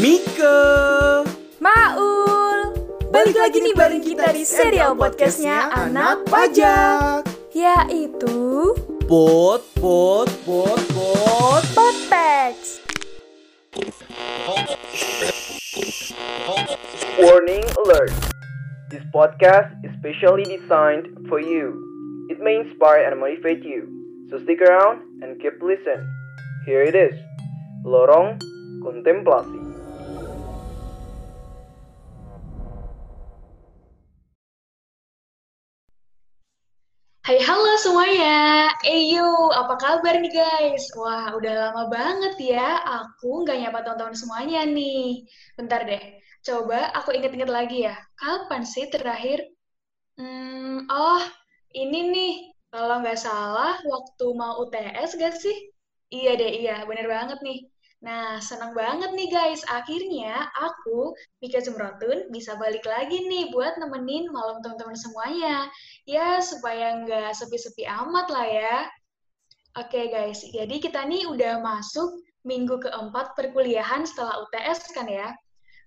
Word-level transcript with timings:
Mika 0.00 1.20
Maul 1.60 2.72
Balik 3.12 3.36
lagi 3.36 3.60
nih 3.60 3.76
bareng 3.76 4.00
kita 4.00 4.32
di 4.32 4.48
serial 4.48 4.96
podcastnya 4.96 5.68
Anak 5.76 6.24
Pajak 6.24 7.28
Yaitu 7.52 8.72
Pot, 9.04 9.60
pot, 9.76 10.24
pot, 10.48 10.80
pot 10.96 11.64
Podpex 11.76 12.80
Warning 17.20 17.68
alert. 17.84 18.16
This 18.88 19.04
podcast 19.12 19.68
is 19.84 19.92
specially 20.00 20.48
designed 20.48 21.12
for 21.28 21.44
you. 21.44 21.76
It 22.32 22.40
may 22.40 22.56
inspire 22.56 23.04
and 23.04 23.20
motivate 23.20 23.60
you. 23.60 23.84
So 24.32 24.40
stick 24.48 24.64
around 24.64 25.04
and 25.20 25.36
keep 25.44 25.60
listen. 25.60 26.00
Here 26.64 26.80
it 26.88 26.96
is. 26.96 27.12
Lorong 27.84 28.40
Kontemplasi. 28.80 29.69
Hai 37.26 37.38
halo 37.48 37.70
semuanya, 37.84 38.28
Eyo, 38.84 39.24
apa 39.60 39.74
kabar 39.82 40.14
nih 40.22 40.32
guys? 40.38 40.84
Wah, 41.00 41.26
udah 41.38 41.52
lama 41.62 41.82
banget 41.96 42.34
ya, 42.52 42.66
aku 42.96 43.26
nggak 43.44 43.56
nyapa 43.60 43.78
teman-teman 43.84 44.16
semuanya 44.20 44.58
nih. 44.76 45.24
Bentar 45.58 45.80
deh, 45.88 46.02
coba 46.46 46.78
aku 46.96 47.08
inget-inget 47.16 47.50
lagi 47.58 47.76
ya, 47.88 47.94
kapan 48.20 48.62
sih 48.72 48.84
terakhir? 48.92 49.38
Hmm, 50.18 50.86
oh, 50.92 51.22
ini 51.80 51.98
nih, 52.14 52.32
kalau 52.72 52.94
nggak 53.02 53.18
salah 53.26 53.74
waktu 53.92 54.24
mau 54.40 54.52
UTS 54.62 55.10
gak 55.22 55.34
sih? 55.44 55.56
Iya 56.16 56.30
deh, 56.40 56.50
iya, 56.60 56.74
bener 56.88 57.06
banget 57.14 57.38
nih. 57.46 57.58
Nah, 58.00 58.40
senang 58.40 58.72
banget 58.72 59.12
nih 59.12 59.28
guys. 59.28 59.60
Akhirnya 59.68 60.48
aku, 60.56 61.12
Mika 61.44 61.60
Jumrotun, 61.60 62.32
bisa 62.32 62.56
balik 62.56 62.88
lagi 62.88 63.28
nih 63.28 63.52
buat 63.52 63.76
nemenin 63.76 64.32
malam 64.32 64.64
teman-teman 64.64 64.96
semuanya. 64.96 65.68
Ya, 66.08 66.40
supaya 66.40 67.04
nggak 67.04 67.36
sepi-sepi 67.36 67.84
amat 67.84 68.26
lah 68.32 68.46
ya. 68.48 68.76
Oke 69.78 70.10
guys, 70.10 70.42
jadi 70.50 70.82
kita 70.82 71.06
nih 71.06 71.30
udah 71.30 71.62
masuk 71.62 72.10
minggu 72.42 72.80
keempat 72.82 73.38
perkuliahan 73.38 74.02
setelah 74.08 74.42
UTS 74.48 74.90
kan 74.96 75.06
ya. 75.06 75.30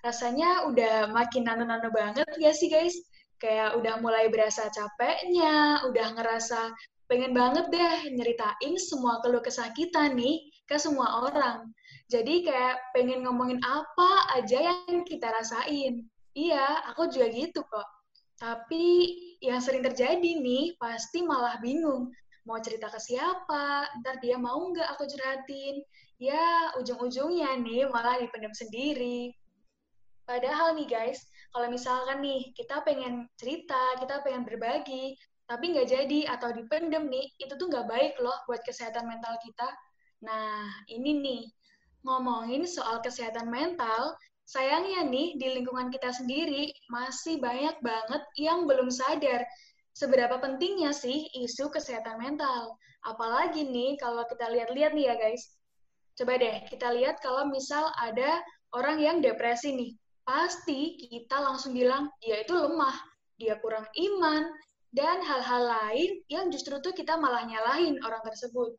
Rasanya 0.05 0.69
udah 0.69 1.11
makin 1.11 1.49
nano-nano 1.49 1.89
banget 1.91 2.29
ya 2.39 2.53
sih 2.53 2.69
guys? 2.69 2.95
Kayak 3.41 3.75
udah 3.75 3.99
mulai 3.99 4.31
berasa 4.31 4.69
capeknya, 4.71 5.83
udah 5.89 6.07
ngerasa 6.15 6.71
pengen 7.11 7.35
banget 7.35 7.67
deh 7.73 8.15
nyeritain 8.15 8.73
semua 8.79 9.19
keluh 9.19 9.43
kesah 9.43 9.67
kita 9.75 10.07
nih 10.15 10.39
ke 10.63 10.79
semua 10.79 11.27
orang. 11.27 11.67
Jadi 12.13 12.45
kayak 12.45 12.93
pengen 12.93 13.25
ngomongin 13.25 13.57
apa 13.65 14.37
aja 14.37 14.61
yang 14.61 15.01
kita 15.01 15.33
rasain. 15.33 16.05
Iya, 16.37 16.85
aku 16.93 17.09
juga 17.09 17.25
gitu 17.33 17.65
kok. 17.65 17.89
Tapi 18.37 18.85
yang 19.41 19.57
sering 19.57 19.81
terjadi 19.81 20.37
nih, 20.37 20.77
pasti 20.77 21.25
malah 21.25 21.57
bingung. 21.57 22.13
Mau 22.45 22.61
cerita 22.61 22.93
ke 22.93 23.01
siapa, 23.01 23.89
ntar 24.05 24.21
dia 24.21 24.37
mau 24.37 24.61
nggak 24.61 24.93
aku 24.93 25.09
curhatin. 25.09 25.81
Ya, 26.21 26.69
ujung-ujungnya 26.77 27.57
nih 27.65 27.89
malah 27.89 28.21
dipendam 28.21 28.53
sendiri. 28.53 29.33
Padahal 30.29 30.77
nih 30.77 30.85
guys, 30.85 31.17
kalau 31.49 31.65
misalkan 31.73 32.21
nih 32.21 32.53
kita 32.53 32.85
pengen 32.85 33.25
cerita, 33.41 33.97
kita 33.97 34.21
pengen 34.21 34.45
berbagi, 34.45 35.17
tapi 35.49 35.73
nggak 35.73 35.89
jadi 35.89 36.19
atau 36.29 36.53
dipendem 36.53 37.09
nih, 37.09 37.25
itu 37.41 37.57
tuh 37.57 37.67
nggak 37.73 37.89
baik 37.89 38.13
loh 38.21 38.37
buat 38.45 38.61
kesehatan 38.61 39.09
mental 39.09 39.33
kita. 39.41 39.65
Nah, 40.23 40.69
ini 40.87 41.19
nih, 41.19 41.41
ngomongin 42.03 42.67
soal 42.67 42.99
kesehatan 42.99 43.47
mental, 43.47 44.15
sayangnya 44.43 45.07
nih 45.07 45.39
di 45.39 45.47
lingkungan 45.59 45.87
kita 45.89 46.11
sendiri 46.11 46.71
masih 46.91 47.39
banyak 47.39 47.79
banget 47.79 48.23
yang 48.35 48.67
belum 48.67 48.91
sadar 48.91 49.47
seberapa 49.95 50.41
pentingnya 50.41 50.91
sih 50.91 51.29
isu 51.37 51.71
kesehatan 51.71 52.19
mental. 52.19 52.75
Apalagi 53.07 53.63
nih 53.63 53.95
kalau 54.01 54.25
kita 54.27 54.51
lihat-lihat 54.51 54.91
nih 54.95 55.05
ya 55.11 55.15
guys. 55.15 55.55
Coba 56.13 56.37
deh 56.37 56.69
kita 56.69 56.93
lihat 56.93 57.23
kalau 57.25 57.49
misal 57.49 57.89
ada 57.97 58.41
orang 58.75 59.01
yang 59.01 59.17
depresi 59.21 59.73
nih. 59.73 59.91
Pasti 60.23 60.95
kita 61.11 61.35
langsung 61.41 61.75
bilang 61.75 62.07
dia 62.23 62.41
itu 62.41 62.55
lemah, 62.55 62.95
dia 63.35 63.59
kurang 63.59 63.83
iman, 63.91 64.47
dan 64.93 65.19
hal-hal 65.25 65.63
lain 65.67 66.21
yang 66.29 66.47
justru 66.53 66.77
tuh 66.79 66.93
kita 66.93 67.17
malah 67.17 67.43
nyalahin 67.43 67.97
orang 68.05 68.21
tersebut. 68.23 68.77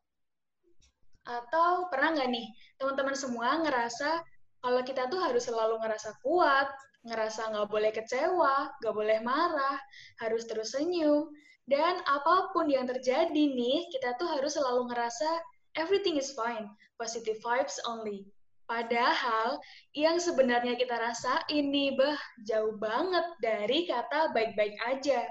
Atau 1.25 1.89
pernah 1.89 2.13
nggak 2.13 2.29
nih, 2.29 2.47
teman-teman 2.77 3.17
semua 3.17 3.59
ngerasa 3.65 4.21
kalau 4.61 4.81
kita 4.81 5.09
tuh 5.09 5.21
harus 5.21 5.45
selalu 5.45 5.77
ngerasa 5.81 6.17
kuat, 6.25 6.69
ngerasa 7.05 7.53
nggak 7.53 7.69
boleh 7.69 7.91
kecewa, 7.93 8.73
nggak 8.81 8.95
boleh 8.97 9.19
marah, 9.21 9.77
harus 10.21 10.45
terus 10.49 10.73
senyum, 10.73 11.29
dan 11.69 12.01
apa 12.05 12.53
pun 12.53 12.69
yang 12.69 12.85
terjadi 12.85 13.29
nih, 13.33 13.89
kita 13.93 14.17
tuh 14.21 14.29
harus 14.29 14.53
selalu 14.57 14.89
ngerasa 14.89 15.29
everything 15.77 16.17
is 16.17 16.33
fine, 16.33 16.69
positive 16.97 17.37
vibes 17.41 17.77
only. 17.89 18.25
Padahal 18.65 19.61
yang 19.93 20.17
sebenarnya 20.17 20.73
kita 20.73 20.97
rasa 20.97 21.45
ini 21.53 21.93
bah 21.93 22.17
jauh 22.49 22.73
banget 22.81 23.25
dari 23.37 23.85
kata 23.85 24.33
baik-baik 24.33 24.73
aja. 24.89 25.29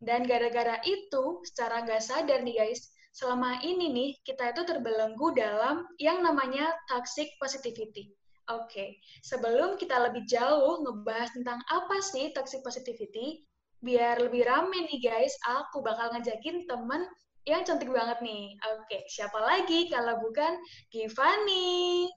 Dan 0.00 0.24
gara-gara 0.24 0.80
itu, 0.88 1.44
secara 1.44 1.84
nggak 1.84 2.00
sadar 2.00 2.40
nih 2.40 2.56
guys, 2.56 2.88
selama 3.10 3.58
ini 3.66 3.90
nih 3.90 4.10
kita 4.22 4.54
itu 4.54 4.62
terbelenggu 4.62 5.34
dalam 5.34 5.86
yang 5.98 6.22
namanya 6.22 6.70
toxic 6.86 7.30
positivity. 7.42 8.14
Oke, 8.50 8.66
okay. 8.66 8.88
sebelum 9.22 9.78
kita 9.78 9.94
lebih 10.10 10.26
jauh 10.26 10.82
ngebahas 10.82 11.30
tentang 11.30 11.62
apa 11.70 12.02
sih 12.02 12.34
toxic 12.34 12.66
positivity, 12.66 13.46
biar 13.78 14.18
lebih 14.18 14.42
rame 14.42 14.90
nih 14.90 14.98
guys, 14.98 15.34
aku 15.46 15.78
bakal 15.86 16.10
ngajakin 16.10 16.66
temen 16.66 17.06
yang 17.46 17.62
cantik 17.62 17.86
banget 17.94 18.18
nih. 18.18 18.58
Oke, 18.74 18.90
okay. 18.90 19.02
siapa 19.06 19.38
lagi 19.38 19.86
kalau 19.86 20.18
bukan 20.18 20.58
Givani? 20.90 22.10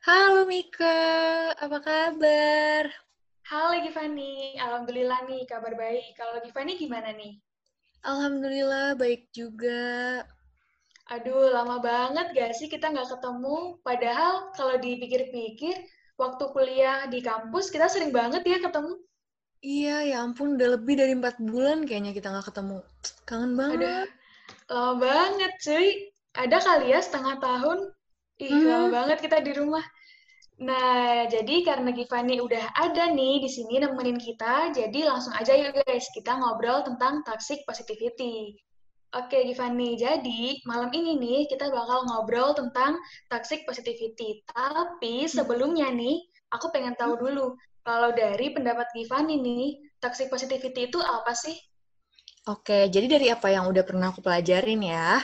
Halo 0.00 0.48
Mika, 0.48 1.52
apa 1.60 1.78
kabar? 1.84 2.88
Halo 3.44 3.84
Givani, 3.84 4.56
Alhamdulillah 4.56 5.28
nih 5.28 5.44
kabar 5.44 5.76
baik. 5.76 6.16
Kalau 6.16 6.40
Givani 6.40 6.80
gimana 6.80 7.12
nih? 7.12 7.36
Alhamdulillah 8.00 8.96
baik 8.96 9.28
juga. 9.32 10.24
Aduh, 11.10 11.50
lama 11.50 11.82
banget 11.82 12.32
gak 12.32 12.52
sih 12.54 12.70
kita 12.70 12.88
nggak 12.88 13.18
ketemu? 13.18 13.82
Padahal 13.82 14.54
kalau 14.54 14.78
dipikir-pikir, 14.78 15.74
waktu 16.14 16.44
kuliah 16.54 17.08
di 17.10 17.18
kampus 17.18 17.68
kita 17.74 17.90
sering 17.90 18.14
banget 18.14 18.46
ya 18.46 18.62
ketemu. 18.62 18.94
Iya, 19.60 19.96
ya 20.08 20.16
ampun, 20.24 20.56
udah 20.56 20.80
lebih 20.80 20.96
dari 20.96 21.12
empat 21.12 21.36
bulan 21.42 21.84
kayaknya 21.84 22.16
kita 22.16 22.32
nggak 22.32 22.48
ketemu. 22.48 22.78
Kangen 23.28 23.52
banget. 23.58 23.76
Ada, 23.76 23.96
lama 24.72 24.92
banget 24.96 25.52
cuy. 25.60 25.88
Ada 26.32 26.56
kali 26.62 26.86
ya 26.94 27.00
setengah 27.04 27.36
tahun. 27.42 27.78
Ih, 28.40 28.48
hmm. 28.48 28.68
lama 28.70 28.88
banget 28.88 29.18
kita 29.20 29.44
di 29.44 29.52
rumah. 29.52 29.84
Nah, 30.60 31.24
jadi 31.24 31.64
karena 31.64 31.88
Givani 31.88 32.36
udah 32.36 32.76
ada 32.76 33.08
nih 33.08 33.40
di 33.40 33.48
sini 33.48 33.80
nemenin 33.80 34.20
kita, 34.20 34.76
jadi 34.76 35.08
langsung 35.08 35.32
aja 35.32 35.56
yuk 35.56 35.72
guys, 35.72 36.04
kita 36.12 36.36
ngobrol 36.36 36.84
tentang 36.84 37.24
toxic 37.24 37.64
positivity. 37.64 38.60
Oke, 39.16 39.40
Givani, 39.42 39.96
jadi 39.96 40.60
malam 40.68 40.92
ini 40.92 41.16
nih 41.16 41.40
kita 41.48 41.72
bakal 41.72 42.04
ngobrol 42.06 42.52
tentang 42.52 43.00
toxic 43.32 43.64
positivity. 43.64 44.44
Tapi 44.52 45.24
sebelumnya 45.26 45.88
nih, 45.88 46.28
aku 46.52 46.68
pengen 46.68 46.92
tahu 46.94 47.16
hmm. 47.16 47.22
dulu, 47.24 47.46
kalau 47.80 48.12
dari 48.12 48.52
pendapat 48.52 48.92
Givani 48.92 49.40
nih, 49.40 49.80
toxic 49.96 50.28
positivity 50.28 50.92
itu 50.92 51.00
apa 51.00 51.32
sih? 51.32 51.56
Oke, 52.48 52.88
jadi 52.92 53.06
dari 53.16 53.28
apa 53.32 53.48
yang 53.48 53.68
udah 53.68 53.84
pernah 53.84 54.12
aku 54.12 54.20
pelajarin 54.20 54.80
ya, 54.84 55.20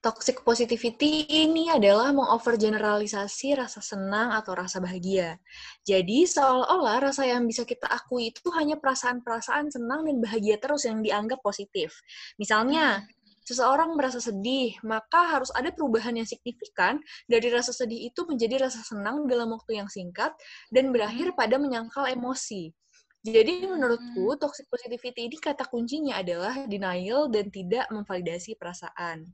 toxic 0.00 0.40
positivity 0.40 1.28
ini 1.28 1.68
adalah 1.68 2.08
mengovergeneralisasi 2.16 3.52
rasa 3.60 3.84
senang 3.84 4.32
atau 4.32 4.56
rasa 4.56 4.80
bahagia. 4.80 5.36
Jadi 5.84 6.24
seolah-olah 6.24 7.12
rasa 7.12 7.28
yang 7.28 7.44
bisa 7.44 7.68
kita 7.68 7.84
akui 7.84 8.32
itu 8.32 8.48
hanya 8.56 8.80
perasaan-perasaan 8.80 9.68
senang 9.68 10.08
dan 10.08 10.16
bahagia 10.24 10.56
terus 10.56 10.88
yang 10.88 11.04
dianggap 11.04 11.44
positif. 11.44 12.00
Misalnya, 12.40 13.04
seseorang 13.44 13.92
merasa 13.92 14.24
sedih, 14.24 14.72
maka 14.88 15.36
harus 15.36 15.52
ada 15.52 15.68
perubahan 15.68 16.16
yang 16.16 16.24
signifikan 16.24 16.96
dari 17.28 17.52
rasa 17.52 17.76
sedih 17.76 18.08
itu 18.08 18.24
menjadi 18.24 18.68
rasa 18.68 18.80
senang 18.80 19.28
dalam 19.28 19.52
waktu 19.52 19.84
yang 19.84 19.88
singkat 19.92 20.32
dan 20.72 20.96
berakhir 20.96 21.36
pada 21.36 21.60
menyangkal 21.60 22.08
emosi. 22.08 22.72
Jadi 23.20 23.68
menurutku 23.68 24.32
toxic 24.40 24.64
positivity 24.72 25.28
ini 25.28 25.36
kata 25.36 25.68
kuncinya 25.68 26.16
adalah 26.24 26.56
denial 26.64 27.28
dan 27.28 27.52
tidak 27.52 27.84
memvalidasi 27.92 28.56
perasaan. 28.56 29.28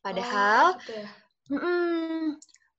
Padahal, 0.00 0.76
oh, 0.76 0.80
gitu 0.80 0.92
ya? 0.96 1.08
mm, 1.52 2.24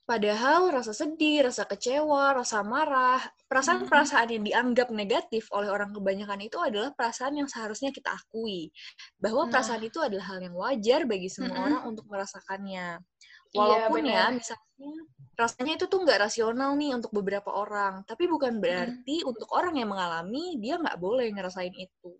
padahal 0.09 0.62
rasa 0.73 0.91
sedih, 0.91 1.45
rasa 1.47 1.69
kecewa, 1.69 2.33
rasa 2.33 2.65
marah, 2.65 3.21
perasaan-perasaan 3.45 4.29
yang 4.33 4.44
dianggap 4.44 4.89
negatif 4.89 5.45
oleh 5.53 5.69
orang 5.69 5.94
kebanyakan 5.94 6.41
itu 6.41 6.57
adalah 6.57 6.91
perasaan 6.97 7.38
yang 7.38 7.47
seharusnya 7.47 7.94
kita 7.94 8.12
akui. 8.12 8.73
Bahwa 9.21 9.47
nah. 9.47 9.57
perasaan 9.57 9.85
itu 9.85 10.01
adalah 10.01 10.33
hal 10.33 10.39
yang 10.41 10.57
wajar 10.57 11.06
bagi 11.06 11.29
semua 11.29 11.53
mm 11.53 11.56
-hmm. 11.56 11.65
orang 11.69 11.83
untuk 11.88 12.06
merasakannya. 12.09 13.00
Walaupun 13.51 14.07
iya, 14.07 14.31
ya, 14.31 14.35
misalnya 14.35 14.91
rasanya 15.35 15.74
itu 15.75 15.85
tuh 15.91 16.00
nggak 16.07 16.19
rasional 16.29 16.71
nih 16.79 16.95
untuk 16.95 17.12
beberapa 17.12 17.51
orang, 17.51 18.07
tapi 18.07 18.29
bukan 18.31 18.63
berarti 18.63 19.25
hmm. 19.25 19.29
untuk 19.29 19.50
orang 19.51 19.75
yang 19.75 19.91
mengalami 19.91 20.56
dia 20.56 20.79
nggak 20.79 20.95
boleh 20.95 21.27
ngerasain 21.35 21.74
itu. 21.75 22.15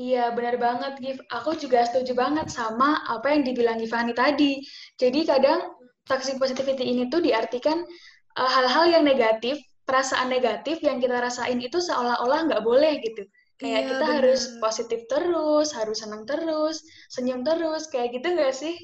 Iya, 0.00 0.32
benar 0.32 0.56
banget, 0.56 0.92
Gif. 1.04 1.18
Aku 1.28 1.52
juga 1.60 1.84
setuju 1.84 2.16
banget 2.16 2.48
sama 2.48 3.04
apa 3.04 3.36
yang 3.36 3.44
dibilang 3.44 3.76
Gifani 3.76 4.16
tadi. 4.16 4.64
Jadi 4.96 5.28
kadang 5.28 5.76
toxic 6.08 6.40
positivity 6.40 6.88
ini 6.88 7.12
tuh 7.12 7.20
diartikan 7.20 7.84
hal 8.32 8.48
eh, 8.48 8.50
hal-hal 8.56 8.84
yang 8.88 9.04
negatif, 9.04 9.60
perasaan 9.84 10.32
negatif 10.32 10.80
yang 10.80 11.04
kita 11.04 11.20
rasain 11.20 11.60
itu 11.60 11.84
seolah-olah 11.84 12.48
nggak 12.48 12.64
boleh 12.64 12.96
gitu. 13.04 13.28
Kayak 13.60 13.76
iya, 13.76 13.88
kita 13.92 14.06
bener. 14.08 14.16
harus 14.16 14.42
positif 14.56 15.00
terus, 15.04 15.68
harus 15.76 15.96
senang 16.00 16.24
terus, 16.24 16.80
senyum 17.12 17.44
terus, 17.44 17.92
kayak 17.92 18.16
gitu 18.16 18.32
nggak 18.32 18.56
sih? 18.56 18.76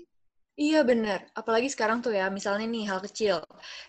Iya 0.57 0.85
bener, 0.89 1.21
apalagi 1.37 1.69
sekarang 1.69 2.01
tuh 2.05 2.17
ya, 2.17 2.29
misalnya 2.29 2.69
nih 2.69 2.85
hal 2.89 3.01
kecil. 3.01 3.41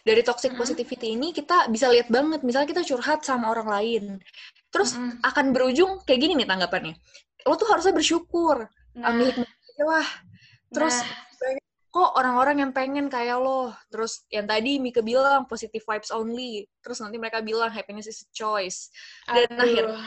Dari 0.08 0.24
toxic 0.24 0.52
mm 0.52 0.56
-hmm. 0.56 0.64
positivity 0.64 1.08
ini 1.16 1.36
kita 1.36 1.68
bisa 1.72 1.92
lihat 1.92 2.08
banget, 2.08 2.40
misalnya 2.44 2.72
kita 2.72 2.84
curhat 2.88 3.24
sama 3.28 3.52
orang 3.52 3.68
lain. 3.68 4.04
Terus 4.70 4.96
mm 4.96 5.00
-hmm. 5.00 5.18
akan 5.24 5.46
berujung 5.56 5.92
kayak 6.04 6.20
gini 6.20 6.34
nih 6.40 6.48
tanggapannya. 6.48 6.96
Lo 7.48 7.56
tuh 7.56 7.70
harusnya 7.72 7.96
bersyukur, 7.96 8.68
nah. 8.98 9.12
ambil 9.12 9.32
hikmahnya 9.32 9.86
lah. 9.88 10.08
Terus 10.74 10.96
nah. 11.00 11.10
banyak 11.40 11.66
kok 11.88 12.12
orang-orang 12.20 12.56
yang 12.62 12.72
pengen 12.76 13.08
kayak 13.08 13.40
lo. 13.40 13.72
Terus 13.88 14.28
yang 14.28 14.46
tadi 14.46 14.78
Mika 14.78 15.00
bilang 15.00 15.48
positive 15.48 15.82
vibes 15.82 16.12
only. 16.12 16.68
Terus 16.84 17.00
nanti 17.00 17.16
mereka 17.16 17.40
bilang 17.40 17.72
happiness 17.72 18.12
is 18.12 18.24
a 18.24 18.30
choice. 18.36 18.92
Dan 19.26 19.48
Aduh. 19.56 19.64
akhirnya 19.64 20.02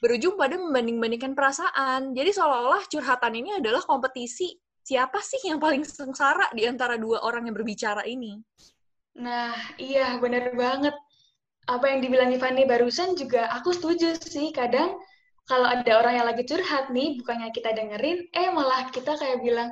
berujung 0.00 0.34
pada 0.36 0.56
membanding-bandingkan 0.60 1.32
perasaan. 1.32 2.12
Jadi 2.12 2.30
seolah-olah 2.32 2.84
curhatan 2.88 3.32
ini 3.36 3.50
adalah 3.56 3.84
kompetisi 3.84 4.56
siapa 4.86 5.18
sih 5.18 5.50
yang 5.50 5.58
paling 5.58 5.82
sengsara 5.82 6.52
di 6.54 6.62
antara 6.62 6.94
dua 6.94 7.26
orang 7.26 7.50
yang 7.50 7.56
berbicara 7.56 8.06
ini? 8.06 8.38
Nah, 9.16 9.56
iya 9.80 10.20
benar 10.20 10.52
banget. 10.52 10.94
Apa 11.66 11.90
yang 11.90 11.98
dibilang 11.98 12.30
Ivani 12.30 12.62
barusan 12.62 13.18
juga 13.18 13.50
aku 13.50 13.74
setuju 13.74 14.14
sih. 14.22 14.54
Kadang 14.54 15.02
kalau 15.50 15.66
ada 15.66 15.98
orang 15.98 16.14
yang 16.22 16.26
lagi 16.26 16.42
curhat 16.46 16.90
nih, 16.94 17.18
bukannya 17.22 17.50
kita 17.50 17.74
dengerin, 17.74 18.26
eh 18.34 18.50
malah 18.50 18.90
kita 18.90 19.14
kayak 19.18 19.42
bilang, 19.42 19.70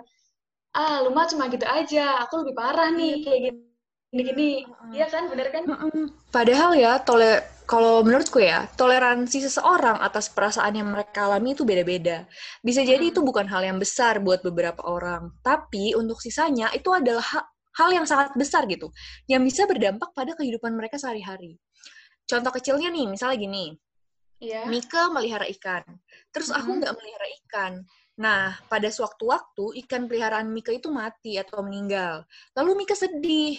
ah 0.75 1.02
lu 1.02 1.11
mah 1.14 1.26
cuma 1.31 1.46
gitu 1.50 1.67
aja, 1.67 2.23
aku 2.23 2.43
lebih 2.43 2.55
parah 2.55 2.91
nih, 2.94 3.23
kayak 3.23 3.41
gini 3.50 3.62
gini-gini. 4.14 4.50
Iya 4.94 5.06
kan, 5.11 5.26
bener 5.26 5.50
kan? 5.50 5.67
Padahal 6.31 6.79
ya, 6.79 7.02
tole 7.02 7.43
kalau 7.67 8.06
menurutku 8.06 8.38
ya, 8.38 8.70
toleransi 8.79 9.43
seseorang 9.43 9.99
atas 9.99 10.31
perasaan 10.31 10.79
yang 10.79 10.94
mereka 10.94 11.26
alami 11.26 11.58
itu 11.58 11.67
beda-beda. 11.67 12.23
Bisa 12.62 12.87
jadi 12.87 13.11
itu 13.11 13.19
bukan 13.26 13.50
hal 13.50 13.67
yang 13.67 13.82
besar 13.82 14.23
buat 14.23 14.46
beberapa 14.46 14.87
orang, 14.87 15.35
tapi 15.43 15.99
untuk 15.99 16.23
sisanya 16.23 16.70
itu 16.70 16.94
adalah 16.94 17.26
hal 17.75 17.91
yang 17.91 18.06
sangat 18.06 18.38
besar 18.38 18.70
gitu, 18.70 18.94
yang 19.26 19.43
bisa 19.43 19.67
berdampak 19.67 20.14
pada 20.14 20.38
kehidupan 20.38 20.79
mereka 20.79 20.94
sehari-hari. 20.94 21.58
Contoh 22.25 22.53
kecilnya 22.53 22.88
nih, 22.88 23.06
misalnya 23.09 23.37
gini, 23.37 23.67
yeah. 24.41 24.65
Mika 24.65 25.12
melihara 25.12 25.44
ikan, 25.53 25.85
terus 26.32 26.49
aku 26.49 26.81
nggak 26.81 26.94
melihara 26.97 27.29
ikan. 27.44 27.73
Nah, 28.15 28.56
pada 28.71 28.88
sewaktu-waktu 28.88 29.85
ikan 29.85 30.06
peliharaan 30.09 30.49
Mika 30.49 30.71
itu 30.71 30.88
mati 30.88 31.37
atau 31.37 31.61
meninggal. 31.67 32.25
Lalu 32.56 32.87
Mika 32.87 32.94
sedih, 32.94 33.59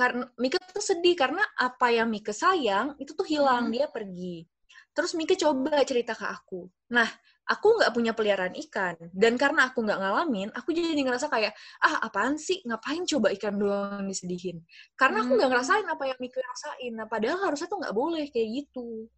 karena 0.00 0.24
Mika 0.40 0.56
tuh 0.72 0.80
sedih 0.80 1.12
karena 1.12 1.44
apa 1.60 1.92
yang 1.92 2.08
Mika 2.08 2.32
sayang 2.32 2.96
itu 2.96 3.12
tuh 3.12 3.28
hilang 3.28 3.68
hmm. 3.68 3.74
dia 3.76 3.86
pergi 3.92 4.48
terus 4.96 5.12
Mika 5.12 5.36
coba 5.36 5.84
cerita 5.84 6.16
ke 6.16 6.24
aku 6.24 6.64
nah 6.88 7.04
aku 7.50 7.82
nggak 7.82 7.90
punya 7.90 8.12
peliharaan 8.14 8.54
ikan. 8.70 8.94
Dan 9.10 9.34
karena 9.34 9.66
aku 9.66 9.82
nggak 9.82 9.98
ngalamin 9.98 10.48
aku 10.54 10.70
jadi 10.70 11.02
ngerasa 11.02 11.26
kayak 11.26 11.52
ah 11.82 12.06
apaan 12.06 12.38
sih? 12.38 12.62
Ngapain 12.62 13.02
coba 13.10 13.34
ikan 13.34 13.58
doang 13.58 14.06
disedihin? 14.06 14.62
Karena 14.94 15.26
aku 15.26 15.34
nggak 15.34 15.50
hmm. 15.50 15.58
ngerasain 15.58 15.86
apa 15.90 16.04
yang 16.06 16.18
Mika 16.22 16.38
rasain. 16.38 16.92
Nah 16.94 17.06
padahal 17.10 17.38
harusnya 17.50 17.66
tuh 17.66 17.78
nggak 17.82 17.96
boleh 17.96 18.26
kayak 18.30 18.48
gitu. 18.62 19.10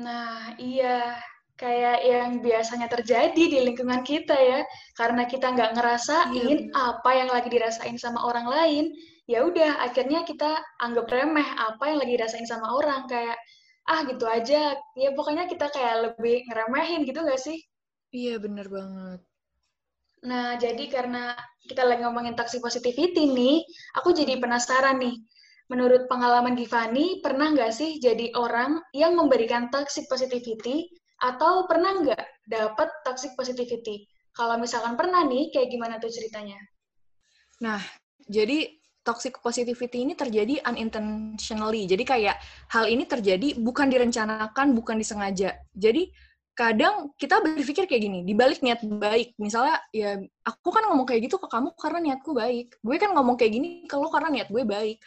Nah 0.00 0.56
iya. 0.56 1.20
Kayak 1.60 2.00
yang 2.08 2.40
biasanya 2.40 2.88
terjadi 2.88 3.36
di 3.36 3.58
lingkungan 3.60 4.00
kita 4.00 4.32
ya. 4.32 4.64
Karena 4.96 5.28
kita 5.28 5.52
nggak 5.52 5.76
ngerasain 5.76 6.32
iya. 6.32 6.72
apa 6.72 7.10
yang 7.12 7.28
lagi 7.28 7.52
dirasain 7.52 8.00
sama 8.00 8.24
orang 8.24 8.48
lain 8.48 8.86
ya 9.30 9.46
udah 9.46 9.78
akhirnya 9.86 10.26
kita 10.26 10.58
anggap 10.82 11.06
remeh 11.06 11.46
apa 11.54 11.84
yang 11.86 12.00
lagi 12.00 12.16
dirasain 12.16 12.48
sama 12.48 12.72
orang. 12.72 13.04
Kayak 13.04 13.36
ah 13.90 14.00
gitu 14.06 14.24
aja. 14.30 14.78
Ya 14.94 15.10
pokoknya 15.10 15.50
kita 15.50 15.66
kayak 15.74 16.14
lebih 16.14 16.46
ngeremehin 16.46 17.02
gitu 17.02 17.26
gak 17.26 17.42
sih? 17.42 17.58
Iya 18.14 18.38
bener 18.38 18.70
banget. 18.70 19.20
Nah 20.30 20.54
jadi 20.60 20.84
karena 20.86 21.34
kita 21.66 21.82
lagi 21.82 22.06
ngomongin 22.06 22.38
toxic 22.38 22.62
positivity 22.62 23.30
nih 23.30 23.66
aku 23.98 24.14
jadi 24.14 24.38
penasaran 24.38 25.02
nih. 25.02 25.16
Menurut 25.70 26.10
pengalaman 26.10 26.58
Givani 26.58 27.22
pernah 27.22 27.54
nggak 27.54 27.70
sih 27.70 28.02
jadi 28.02 28.34
orang 28.34 28.82
yang 28.90 29.14
memberikan 29.14 29.70
toxic 29.70 30.10
positivity? 30.10 30.90
Atau 31.22 31.68
pernah 31.70 31.94
nggak 32.00 32.24
dapat 32.50 32.88
toxic 33.06 33.38
positivity? 33.38 34.08
Kalau 34.34 34.58
misalkan 34.58 34.98
pernah 34.98 35.22
nih 35.26 35.54
kayak 35.54 35.70
gimana 35.70 36.02
tuh 36.02 36.10
ceritanya? 36.10 36.58
Nah 37.62 37.78
jadi 38.26 38.79
toxic 39.00 39.40
positivity 39.40 40.04
ini 40.04 40.12
terjadi 40.12 40.60
unintentionally. 40.68 41.88
Jadi 41.88 42.04
kayak 42.04 42.36
hal 42.72 42.84
ini 42.86 43.08
terjadi 43.08 43.56
bukan 43.56 43.88
direncanakan, 43.88 44.76
bukan 44.76 45.00
disengaja. 45.00 45.56
Jadi 45.72 46.12
kadang 46.52 47.16
kita 47.16 47.40
berpikir 47.40 47.88
kayak 47.88 48.02
gini, 48.04 48.20
dibalik 48.20 48.60
niat 48.60 48.84
baik. 48.84 49.32
Misalnya 49.40 49.80
ya 49.96 50.20
aku 50.44 50.68
kan 50.68 50.84
ngomong 50.92 51.08
kayak 51.08 51.30
gitu 51.30 51.40
ke 51.40 51.48
kamu 51.48 51.72
karena 51.80 51.98
niatku 52.12 52.30
baik. 52.36 52.76
Gue 52.84 52.96
kan 53.00 53.16
ngomong 53.16 53.40
kayak 53.40 53.52
gini 53.56 53.68
ke 53.88 53.96
lo 53.96 54.12
karena 54.12 54.28
niat 54.28 54.48
gue 54.52 54.64
baik. 54.68 55.00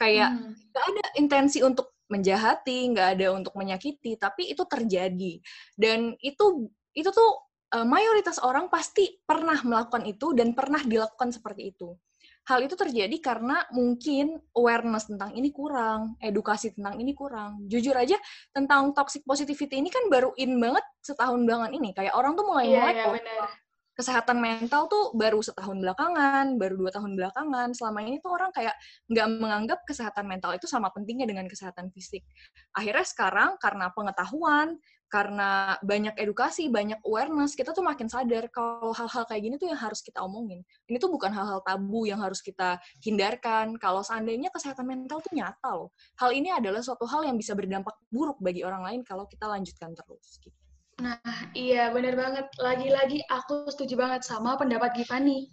Kayak 0.00 0.30
hmm. 0.32 0.72
gak 0.72 0.84
ada 0.88 1.04
intensi 1.20 1.60
untuk 1.60 1.92
menjahati, 2.08 2.92
nggak 2.92 3.08
ada 3.16 3.26
untuk 3.32 3.56
menyakiti, 3.56 4.16
tapi 4.20 4.52
itu 4.52 4.64
terjadi. 4.68 5.40
Dan 5.76 6.16
itu 6.20 6.72
itu 6.96 7.10
tuh 7.12 7.32
eh, 7.76 7.84
mayoritas 7.84 8.40
orang 8.40 8.72
pasti 8.72 9.20
pernah 9.24 9.60
melakukan 9.60 10.08
itu 10.08 10.32
dan 10.32 10.56
pernah 10.56 10.80
dilakukan 10.80 11.32
seperti 11.34 11.74
itu 11.74 11.96
hal 12.44 12.60
itu 12.60 12.76
terjadi 12.76 13.16
karena 13.24 13.64
mungkin 13.72 14.36
awareness 14.52 15.08
tentang 15.08 15.32
ini 15.32 15.48
kurang, 15.48 16.20
edukasi 16.20 16.76
tentang 16.76 17.00
ini 17.00 17.16
kurang. 17.16 17.64
Jujur 17.68 17.96
aja 17.96 18.20
tentang 18.52 18.92
toxic 18.92 19.24
positivity 19.24 19.80
ini 19.80 19.88
kan 19.88 20.12
baru 20.12 20.36
in 20.36 20.60
banget 20.60 20.84
setahun 21.00 21.40
belakangan 21.40 21.72
ini. 21.72 21.96
Kayak 21.96 22.14
orang 22.16 22.36
tuh 22.36 22.44
mulai 22.44 22.68
mulai 22.68 22.94
yeah, 22.94 23.16
yeah, 23.16 23.48
kesehatan 23.94 24.42
mental 24.42 24.90
tuh 24.90 25.14
baru 25.14 25.38
setahun 25.40 25.78
belakangan, 25.78 26.58
baru 26.58 26.74
dua 26.76 26.90
tahun 26.90 27.14
belakangan. 27.14 27.72
Selama 27.74 27.98
ini 28.02 28.18
tuh 28.18 28.34
orang 28.34 28.50
kayak 28.50 28.74
nggak 29.10 29.26
menganggap 29.38 29.78
kesehatan 29.86 30.26
mental 30.26 30.52
itu 30.54 30.66
sama 30.66 30.90
pentingnya 30.90 31.30
dengan 31.30 31.46
kesehatan 31.46 31.94
fisik. 31.94 32.26
Akhirnya 32.74 33.06
sekarang 33.06 33.56
karena 33.62 33.94
pengetahuan, 33.94 34.76
karena 35.14 35.78
banyak 35.78 36.18
edukasi, 36.18 36.66
banyak 36.66 36.98
awareness, 37.06 37.54
kita 37.54 37.70
tuh 37.70 37.86
makin 37.86 38.10
sadar 38.10 38.50
kalau 38.50 38.90
hal-hal 38.90 39.22
kayak 39.30 39.46
gini 39.46 39.54
tuh 39.62 39.70
yang 39.70 39.78
harus 39.78 40.02
kita 40.02 40.18
omongin. 40.18 40.66
Ini 40.90 40.98
tuh 40.98 41.06
bukan 41.06 41.30
hal-hal 41.30 41.62
tabu 41.62 42.02
yang 42.02 42.18
harus 42.18 42.42
kita 42.42 42.82
hindarkan. 42.98 43.78
Kalau 43.78 44.02
seandainya 44.02 44.50
kesehatan 44.50 44.82
mental 44.90 45.22
tuh 45.22 45.30
nyata 45.30 45.70
loh. 45.70 45.94
Hal 46.18 46.34
ini 46.34 46.50
adalah 46.50 46.82
suatu 46.82 47.06
hal 47.06 47.30
yang 47.30 47.38
bisa 47.38 47.54
berdampak 47.54 47.94
buruk 48.10 48.42
bagi 48.42 48.66
orang 48.66 48.82
lain 48.82 49.00
kalau 49.06 49.30
kita 49.30 49.46
lanjutkan 49.46 49.94
terus. 49.94 50.42
Gitu. 50.42 50.63
Nah, 51.02 51.18
iya 51.58 51.90
benar 51.90 52.14
banget. 52.14 52.46
Lagi-lagi 52.60 53.24
aku 53.26 53.66
setuju 53.70 53.98
banget 53.98 54.22
sama 54.22 54.54
pendapat 54.54 54.94
Givani 54.94 55.50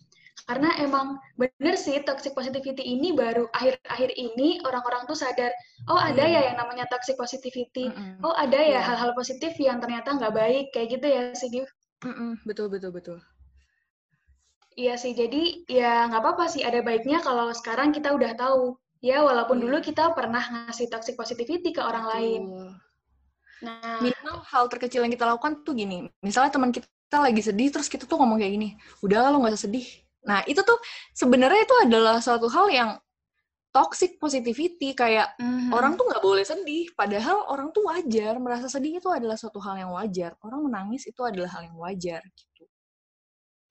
karena 0.50 0.74
emang 0.81 1.21
bener 1.38 1.75
sih 1.77 2.01
toxic 2.01 2.33
positivity 2.33 2.81
ini 2.81 3.13
baru 3.13 3.45
akhir-akhir 3.53 4.10
ini 4.17 4.57
orang-orang 4.65 5.05
tuh 5.05 5.13
sadar 5.13 5.53
oh 5.91 6.00
ada 6.00 6.24
ya 6.25 6.50
yang 6.51 6.57
namanya 6.57 6.89
toxic 6.89 7.13
positivity. 7.19 7.93
Oh 8.25 8.33
ada 8.33 8.57
ya 8.57 8.79
iya. 8.79 8.81
hal-hal 8.81 9.13
positif 9.13 9.53
yang 9.62 9.77
ternyata 9.77 10.17
nggak 10.17 10.33
baik 10.33 10.65
kayak 10.74 10.98
gitu 10.98 11.05
ya 11.05 11.21
sih 11.38 11.50
Gif. 11.51 11.69
Betul 12.48 12.74
betul 12.74 12.89
betul. 12.89 13.17
Iya 14.79 14.95
sih 14.98 15.13
jadi 15.13 15.67
ya 15.67 16.10
nggak 16.10 16.21
apa-apa 16.24 16.45
sih 16.50 16.63
ada 16.65 16.79
baiknya 16.81 17.21
kalau 17.21 17.51
sekarang 17.53 17.93
kita 17.93 18.13
udah 18.15 18.33
tahu. 18.33 18.77
Ya 19.01 19.25
walaupun 19.25 19.57
yeah. 19.57 19.65
dulu 19.65 19.77
kita 19.81 20.13
pernah 20.13 20.41
ngasih 20.41 20.86
toxic 20.93 21.17
positivity 21.17 21.74
ke 21.74 21.81
orang 21.81 22.05
betul. 22.05 22.13
lain 22.17 22.41
nah 23.61 24.01
minimal 24.01 24.41
hal 24.45 24.65
terkecil 24.67 25.05
yang 25.05 25.13
kita 25.13 25.25
lakukan 25.29 25.61
tuh 25.61 25.73
gini. 25.77 26.09
Misalnya 26.25 26.51
teman 26.53 26.73
kita 26.73 27.17
lagi 27.17 27.41
sedih 27.45 27.69
terus 27.69 27.87
kita 27.87 28.09
tuh 28.09 28.17
ngomong 28.17 28.41
kayak 28.41 28.53
gini 28.57 28.69
udah 29.05 29.29
lo 29.29 29.41
nggak 29.41 29.53
usah 29.55 29.63
sedih. 29.69 29.87
Nah, 30.21 30.45
itu 30.45 30.61
tuh 30.61 30.77
sebenarnya 31.17 31.65
itu 31.65 31.75
adalah 31.81 32.21
suatu 32.21 32.45
hal 32.45 32.69
yang 32.69 32.89
toxic 33.73 34.21
positivity 34.21 34.93
kayak 34.93 35.33
mm-hmm. 35.41 35.73
orang 35.73 35.95
tuh 35.97 36.05
nggak 36.05 36.21
boleh 36.21 36.45
sedih 36.45 36.91
padahal 36.93 37.47
orang 37.49 37.73
tuh 37.73 37.85
wajar. 37.89 38.37
Merasa 38.37 38.67
sedih 38.69 39.01
itu 39.01 39.09
adalah 39.09 39.37
suatu 39.37 39.57
hal 39.63 39.81
yang 39.81 39.91
wajar. 39.93 40.37
Orang 40.45 40.65
menangis 40.67 41.09
itu 41.09 41.21
adalah 41.25 41.49
hal 41.57 41.65
yang 41.69 41.77
wajar 41.77 42.21
gitu. 42.37 42.63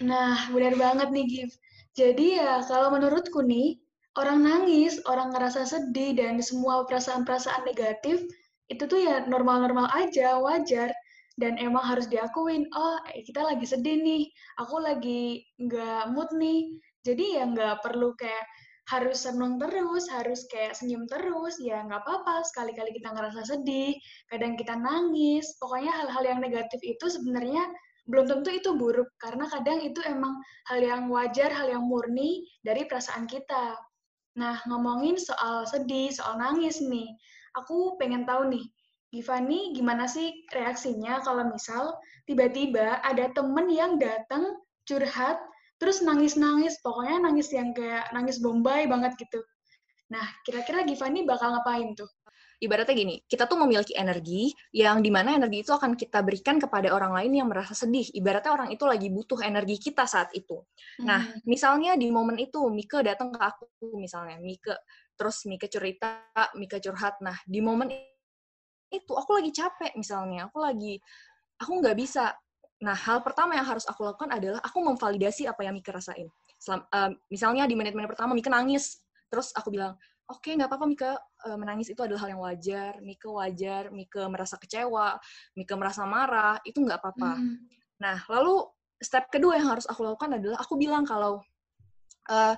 Nah 0.07 0.49
benar 0.51 0.75
banget 0.81 1.09
nih 1.13 1.27
Gif 1.29 1.53
jadi 1.99 2.27
ya 2.39 2.53
kalau 2.65 2.95
menurutku 2.95 3.43
nih 3.43 3.83
orang 4.15 4.47
nangis 4.47 5.03
orang 5.11 5.35
ngerasa 5.35 5.67
sedih 5.67 6.15
dan 6.15 6.39
semua 6.39 6.87
perasaan-perasaan 6.87 7.67
negatif 7.67 8.23
itu 8.71 8.83
tuh 8.87 9.01
ya 9.03 9.27
normal-normal 9.27 9.91
aja 9.93 10.39
wajar 10.39 10.95
dan 11.41 11.59
emang 11.59 11.83
harus 11.83 12.07
diakuin 12.07 12.69
oh 12.77 12.97
eh, 13.11 13.23
kita 13.27 13.43
lagi 13.43 13.67
sedih 13.67 13.99
nih 13.99 14.23
aku 14.63 14.79
lagi 14.79 15.43
nggak 15.59 16.15
mood 16.15 16.31
nih 16.39 16.71
Jadi 17.01 17.41
ya 17.41 17.49
nggak 17.49 17.81
perlu 17.81 18.13
kayak 18.13 18.45
harus 18.93 19.23
seneng 19.25 19.57
terus, 19.57 20.05
harus 20.11 20.45
kayak 20.53 20.77
senyum 20.77 21.07
terus, 21.09 21.57
ya 21.63 21.81
nggak 21.87 22.03
apa-apa. 22.05 22.45
Sekali-kali 22.45 22.93
kita 22.93 23.09
ngerasa 23.15 23.41
sedih, 23.47 23.97
kadang 24.29 24.59
kita 24.61 24.75
nangis. 24.77 25.57
Pokoknya 25.57 25.93
hal-hal 25.95 26.25
yang 26.27 26.41
negatif 26.45 26.81
itu 26.83 27.07
sebenarnya 27.07 27.71
belum 28.11 28.27
tentu 28.27 28.51
itu 28.51 28.71
buruk, 28.75 29.09
karena 29.23 29.47
kadang 29.49 29.79
itu 29.81 30.03
emang 30.03 30.35
hal 30.69 30.81
yang 30.83 31.07
wajar, 31.09 31.49
hal 31.55 31.71
yang 31.71 31.87
murni 31.87 32.45
dari 32.67 32.85
perasaan 32.85 33.25
kita. 33.31 33.79
Nah, 34.37 34.59
ngomongin 34.67 35.17
soal 35.17 35.65
sedih, 35.65 36.11
soal 36.11 36.37
nangis 36.37 36.83
nih, 36.83 37.15
aku 37.57 37.99
pengen 37.99 38.27
tahu 38.29 38.51
nih, 38.53 38.65
Givani 39.11 39.75
gimana 39.75 40.07
sih 40.07 40.47
reaksinya 40.55 41.19
kalau 41.27 41.51
misal 41.51 41.99
tiba-tiba 42.31 43.03
ada 43.03 43.27
temen 43.35 43.67
yang 43.67 43.99
datang 43.99 44.63
curhat 44.87 45.43
terus 45.83 45.99
nangis-nangis, 46.05 46.79
pokoknya 46.85 47.25
nangis 47.25 47.51
yang 47.51 47.75
kayak 47.75 48.07
nangis 48.15 48.39
bombay 48.39 48.87
banget 48.87 49.17
gitu. 49.19 49.43
Nah, 50.15 50.27
kira-kira 50.47 50.87
Givani 50.87 51.27
bakal 51.27 51.57
ngapain 51.57 51.97
tuh? 51.99 52.07
Ibaratnya 52.61 52.93
gini, 52.93 53.17
kita 53.25 53.49
tuh 53.49 53.57
memiliki 53.57 53.97
energi 53.97 54.53
yang 54.77 55.01
di 55.01 55.09
mana 55.09 55.33
energi 55.33 55.65
itu 55.65 55.73
akan 55.73 55.97
kita 55.97 56.21
berikan 56.21 56.61
kepada 56.61 56.93
orang 56.93 57.17
lain 57.17 57.33
yang 57.41 57.49
merasa 57.49 57.73
sedih. 57.73 58.05
Ibaratnya 58.13 58.53
orang 58.53 58.69
itu 58.69 58.85
lagi 58.85 59.09
butuh 59.09 59.41
energi 59.41 59.81
kita 59.81 60.05
saat 60.05 60.29
itu. 60.37 60.61
Nah, 61.01 61.25
Hmm. 61.25 61.41
misalnya 61.49 61.97
di 61.97 62.13
momen 62.13 62.37
itu 62.37 62.61
Mika 62.69 63.01
datang 63.01 63.33
ke 63.33 63.41
aku 63.41 63.97
misalnya, 63.97 64.37
Mika 64.45 64.77
terus 65.21 65.45
Mika 65.45 65.69
cerita, 65.69 66.25
Mika 66.57 66.81
curhat. 66.81 67.21
Nah, 67.21 67.37
di 67.45 67.61
momen 67.61 67.93
itu 68.89 69.13
aku 69.13 69.37
lagi 69.37 69.53
capek 69.53 69.93
misalnya, 70.01 70.49
aku 70.49 70.65
lagi 70.65 70.97
aku 71.61 71.85
nggak 71.85 71.97
bisa. 72.01 72.33
Nah, 72.81 72.97
hal 72.97 73.21
pertama 73.21 73.53
yang 73.53 73.69
harus 73.69 73.85
aku 73.85 74.09
lakukan 74.09 74.33
adalah 74.33 74.65
aku 74.65 74.81
memvalidasi 74.81 75.45
apa 75.45 75.61
yang 75.69 75.77
Mika 75.77 75.93
rasain. 75.93 76.25
Selam, 76.57 76.89
eh, 76.89 77.13
misalnya 77.29 77.69
di 77.69 77.77
menit-menit 77.77 78.09
pertama 78.09 78.33
Mika 78.33 78.49
nangis, 78.49 79.05
terus 79.29 79.53
aku 79.53 79.69
bilang, 79.69 80.01
oke 80.33 80.49
nggak 80.49 80.73
apa-apa 80.73 80.87
Mika 80.89 81.11
eh, 81.21 81.59
menangis 81.61 81.93
itu 81.93 82.01
adalah 82.01 82.25
hal 82.25 82.31
yang 82.33 82.43
wajar, 82.43 82.93
Mika 83.05 83.29
wajar, 83.29 83.93
Mika 83.93 84.25
merasa 84.33 84.57
kecewa, 84.57 85.21
Mika 85.53 85.77
merasa 85.77 86.09
marah, 86.09 86.57
itu 86.65 86.81
nggak 86.81 86.97
apa-apa. 86.97 87.37
Hmm. 87.37 87.61
Nah, 88.01 88.17
lalu 88.33 88.65
step 88.97 89.29
kedua 89.29 89.61
yang 89.61 89.77
harus 89.77 89.85
aku 89.85 90.01
lakukan 90.01 90.41
adalah 90.41 90.57
aku 90.65 90.81
bilang 90.81 91.05
kalau 91.05 91.45
eh, 92.33 92.57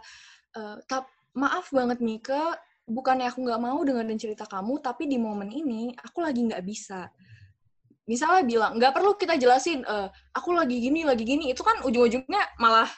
tap, 0.86 1.10
maaf 1.32 1.72
banget 1.72 1.98
Mika, 2.04 2.56
bukannya 2.84 3.28
aku 3.30 3.44
nggak 3.46 3.60
mau 3.62 3.78
dengerin 3.80 4.20
cerita 4.20 4.44
kamu, 4.44 4.80
tapi 4.84 5.08
di 5.08 5.16
momen 5.16 5.48
ini 5.48 5.92
aku 5.96 6.20
lagi 6.20 6.44
nggak 6.44 6.64
bisa. 6.64 7.08
Misalnya 8.10 8.42
bilang, 8.42 8.72
nggak 8.76 8.92
perlu 8.92 9.14
kita 9.14 9.38
jelasin, 9.38 9.86
eh, 9.86 10.08
aku 10.34 10.50
lagi 10.52 10.76
gini, 10.82 11.06
lagi 11.06 11.22
gini, 11.22 11.54
itu 11.54 11.62
kan 11.62 11.80
ujung-ujungnya 11.86 12.58
malah 12.58 12.90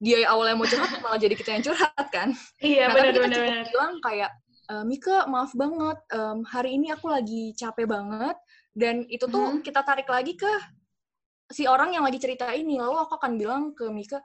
dia 0.00 0.24
awalnya 0.32 0.56
mau 0.56 0.68
curhat, 0.68 1.00
malah 1.04 1.20
jadi 1.20 1.34
kita 1.36 1.50
yang 1.56 1.64
curhat 1.64 2.06
kan. 2.12 2.28
Iya, 2.60 2.88
Nah, 2.88 2.94
tapi 2.96 3.08
kita 3.12 3.18
benar-benar. 3.20 3.36
cukup 3.36 3.56
bilang 3.68 3.92
kayak, 4.00 4.30
"Eh, 4.72 4.84
Mika, 4.88 5.16
maaf 5.28 5.52
banget, 5.56 5.98
em, 6.12 6.38
hari 6.48 6.70
ini 6.76 6.88
aku 6.92 7.06
lagi 7.08 7.52
capek 7.56 7.84
banget, 7.88 8.36
dan 8.72 9.04
itu 9.08 9.24
tuh 9.28 9.60
Mhm. 9.60 9.64
kita 9.64 9.80
tarik 9.84 10.08
lagi 10.08 10.36
ke 10.40 10.48
si 11.50 11.66
orang 11.66 11.90
yang 11.92 12.06
lagi 12.06 12.16
cerita 12.22 12.48
ini. 12.54 12.78
Lalu 12.78 12.96
aku 13.02 13.18
akan 13.18 13.32
bilang 13.36 13.62
ke 13.74 13.90
Mika, 13.90 14.22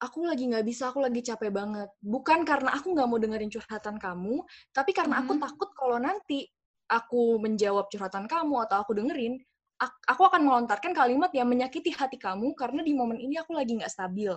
aku 0.00 0.28
lagi 0.28 0.44
nggak 0.50 0.66
bisa, 0.66 0.92
aku 0.92 1.00
lagi 1.00 1.20
capek 1.24 1.50
banget. 1.52 1.88
Bukan 2.00 2.44
karena 2.44 2.72
aku 2.76 2.92
nggak 2.92 3.08
mau 3.08 3.18
dengerin 3.20 3.50
curhatan 3.52 3.96
kamu, 3.96 4.44
tapi 4.72 4.90
karena 4.92 5.22
aku 5.24 5.36
Mhm. 5.36 5.42
takut 5.42 5.70
kalau 5.72 5.98
nanti 6.00 6.48
aku 6.86 7.40
menjawab 7.42 7.88
curhatan 7.90 8.28
kamu 8.30 8.62
atau 8.68 8.76
aku 8.84 8.92
dengerin, 8.94 9.40
ak- 9.80 10.04
aku 10.06 10.22
akan 10.28 10.42
melontarkan 10.46 10.92
kalimat 10.94 11.30
yang 11.34 11.48
menyakiti 11.50 11.90
hati 11.92 12.16
kamu 12.16 12.54
karena 12.54 12.80
di 12.84 12.92
momen 12.94 13.18
ini 13.20 13.36
aku 13.40 13.52
lagi 13.56 13.74
nggak 13.76 13.90
stabil. 13.92 14.32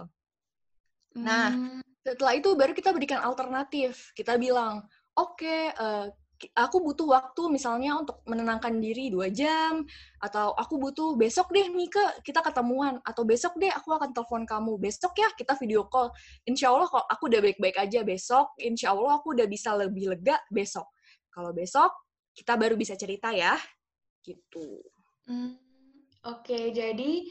Nah, 1.20 1.52
Hmm. 1.52 1.82
setelah 2.06 2.34
itu 2.38 2.56
baru 2.56 2.72
kita 2.74 2.96
berikan 2.96 3.20
alternatif. 3.22 4.12
Kita 4.16 4.40
bilang, 4.40 4.88
oke, 5.16 5.56
eh, 5.76 6.06
ki- 6.10 6.19
aku 6.56 6.80
butuh 6.80 7.08
waktu 7.12 7.52
misalnya 7.52 8.00
untuk 8.00 8.24
menenangkan 8.24 8.80
diri 8.80 9.12
dua 9.12 9.28
jam, 9.28 9.84
atau 10.24 10.56
aku 10.56 10.80
butuh 10.80 11.20
besok 11.20 11.52
deh 11.52 11.68
Mika 11.68 12.24
kita 12.24 12.40
ketemuan, 12.40 13.04
atau 13.04 13.28
besok 13.28 13.60
deh 13.60 13.72
aku 13.72 13.92
akan 13.92 14.16
telepon 14.16 14.48
kamu, 14.48 14.80
besok 14.80 15.16
ya 15.20 15.28
kita 15.36 15.60
video 15.60 15.88
call. 15.92 16.12
Insya 16.48 16.72
Allah 16.72 16.88
kalau 16.88 17.06
aku 17.08 17.28
udah 17.28 17.42
baik-baik 17.44 17.78
aja 17.78 18.00
besok, 18.08 18.56
insya 18.62 18.96
Allah 18.96 19.20
aku 19.20 19.36
udah 19.36 19.48
bisa 19.50 19.76
lebih 19.76 20.16
lega 20.16 20.40
besok. 20.48 20.88
Kalau 21.28 21.52
besok 21.52 21.92
kita 22.32 22.56
baru 22.56 22.80
bisa 22.80 22.96
cerita 22.96 23.36
ya, 23.36 23.60
gitu. 24.24 24.80
Hmm, 25.28 25.60
Oke, 26.28 26.76
jadi 26.76 27.24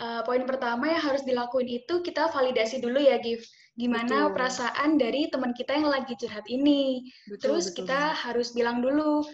eh, 0.00 0.22
poin 0.24 0.44
pertama 0.48 0.88
yang 0.88 1.02
harus 1.04 1.20
dilakuin 1.28 1.68
itu 1.68 2.00
kita 2.00 2.32
validasi 2.32 2.80
dulu 2.80 2.96
ya, 2.96 3.20
Gif. 3.20 3.44
Gimana 3.80 4.28
Betul. 4.28 4.36
perasaan 4.36 4.90
dari 5.00 5.32
teman 5.32 5.56
kita 5.56 5.72
yang 5.72 5.88
lagi 5.88 6.12
curhat 6.20 6.44
ini. 6.52 7.08
Betul, 7.32 7.40
Terus 7.40 7.64
betul 7.72 7.76
kita 7.80 8.00
banget. 8.12 8.20
harus 8.28 8.48
bilang 8.52 8.84
dulu, 8.84 9.24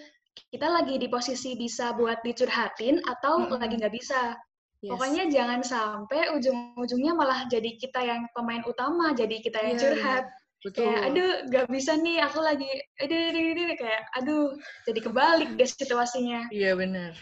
kita 0.55 0.71
lagi 0.71 0.95
di 1.03 1.11
posisi 1.11 1.59
bisa 1.59 1.91
buat 1.99 2.23
dicurhatin 2.23 3.03
atau 3.03 3.51
Mm-mm. 3.51 3.59
lagi 3.59 3.75
nggak 3.75 3.91
bisa. 3.91 4.39
Yes. 4.87 4.93
Pokoknya 4.95 5.25
jangan 5.35 5.61
sampai 5.67 6.31
ujung-ujungnya 6.39 7.17
malah 7.19 7.49
jadi 7.51 7.75
kita 7.75 8.07
yang 8.07 8.23
pemain 8.37 8.63
utama, 8.63 9.11
jadi 9.19 9.43
kita 9.43 9.59
yang 9.59 9.75
Iya, 9.75 9.83
curhat. 9.83 10.25
betul. 10.63 10.85
Kayak, 10.87 11.01
aduh, 11.11 11.33
nggak 11.51 11.67
bisa 11.73 11.93
nih, 11.99 12.19
aku 12.23 12.39
lagi, 12.39 12.71
aduh, 13.03 13.19
aduh, 13.33 13.43
aduh, 13.51 13.69
kayak, 13.83 14.03
aduh, 14.21 14.47
jadi 14.87 15.01
kebalik 15.03 15.51
deh 15.59 15.67
situasinya. 15.67 16.41
Iya 16.55 16.79
benar. 16.79 17.19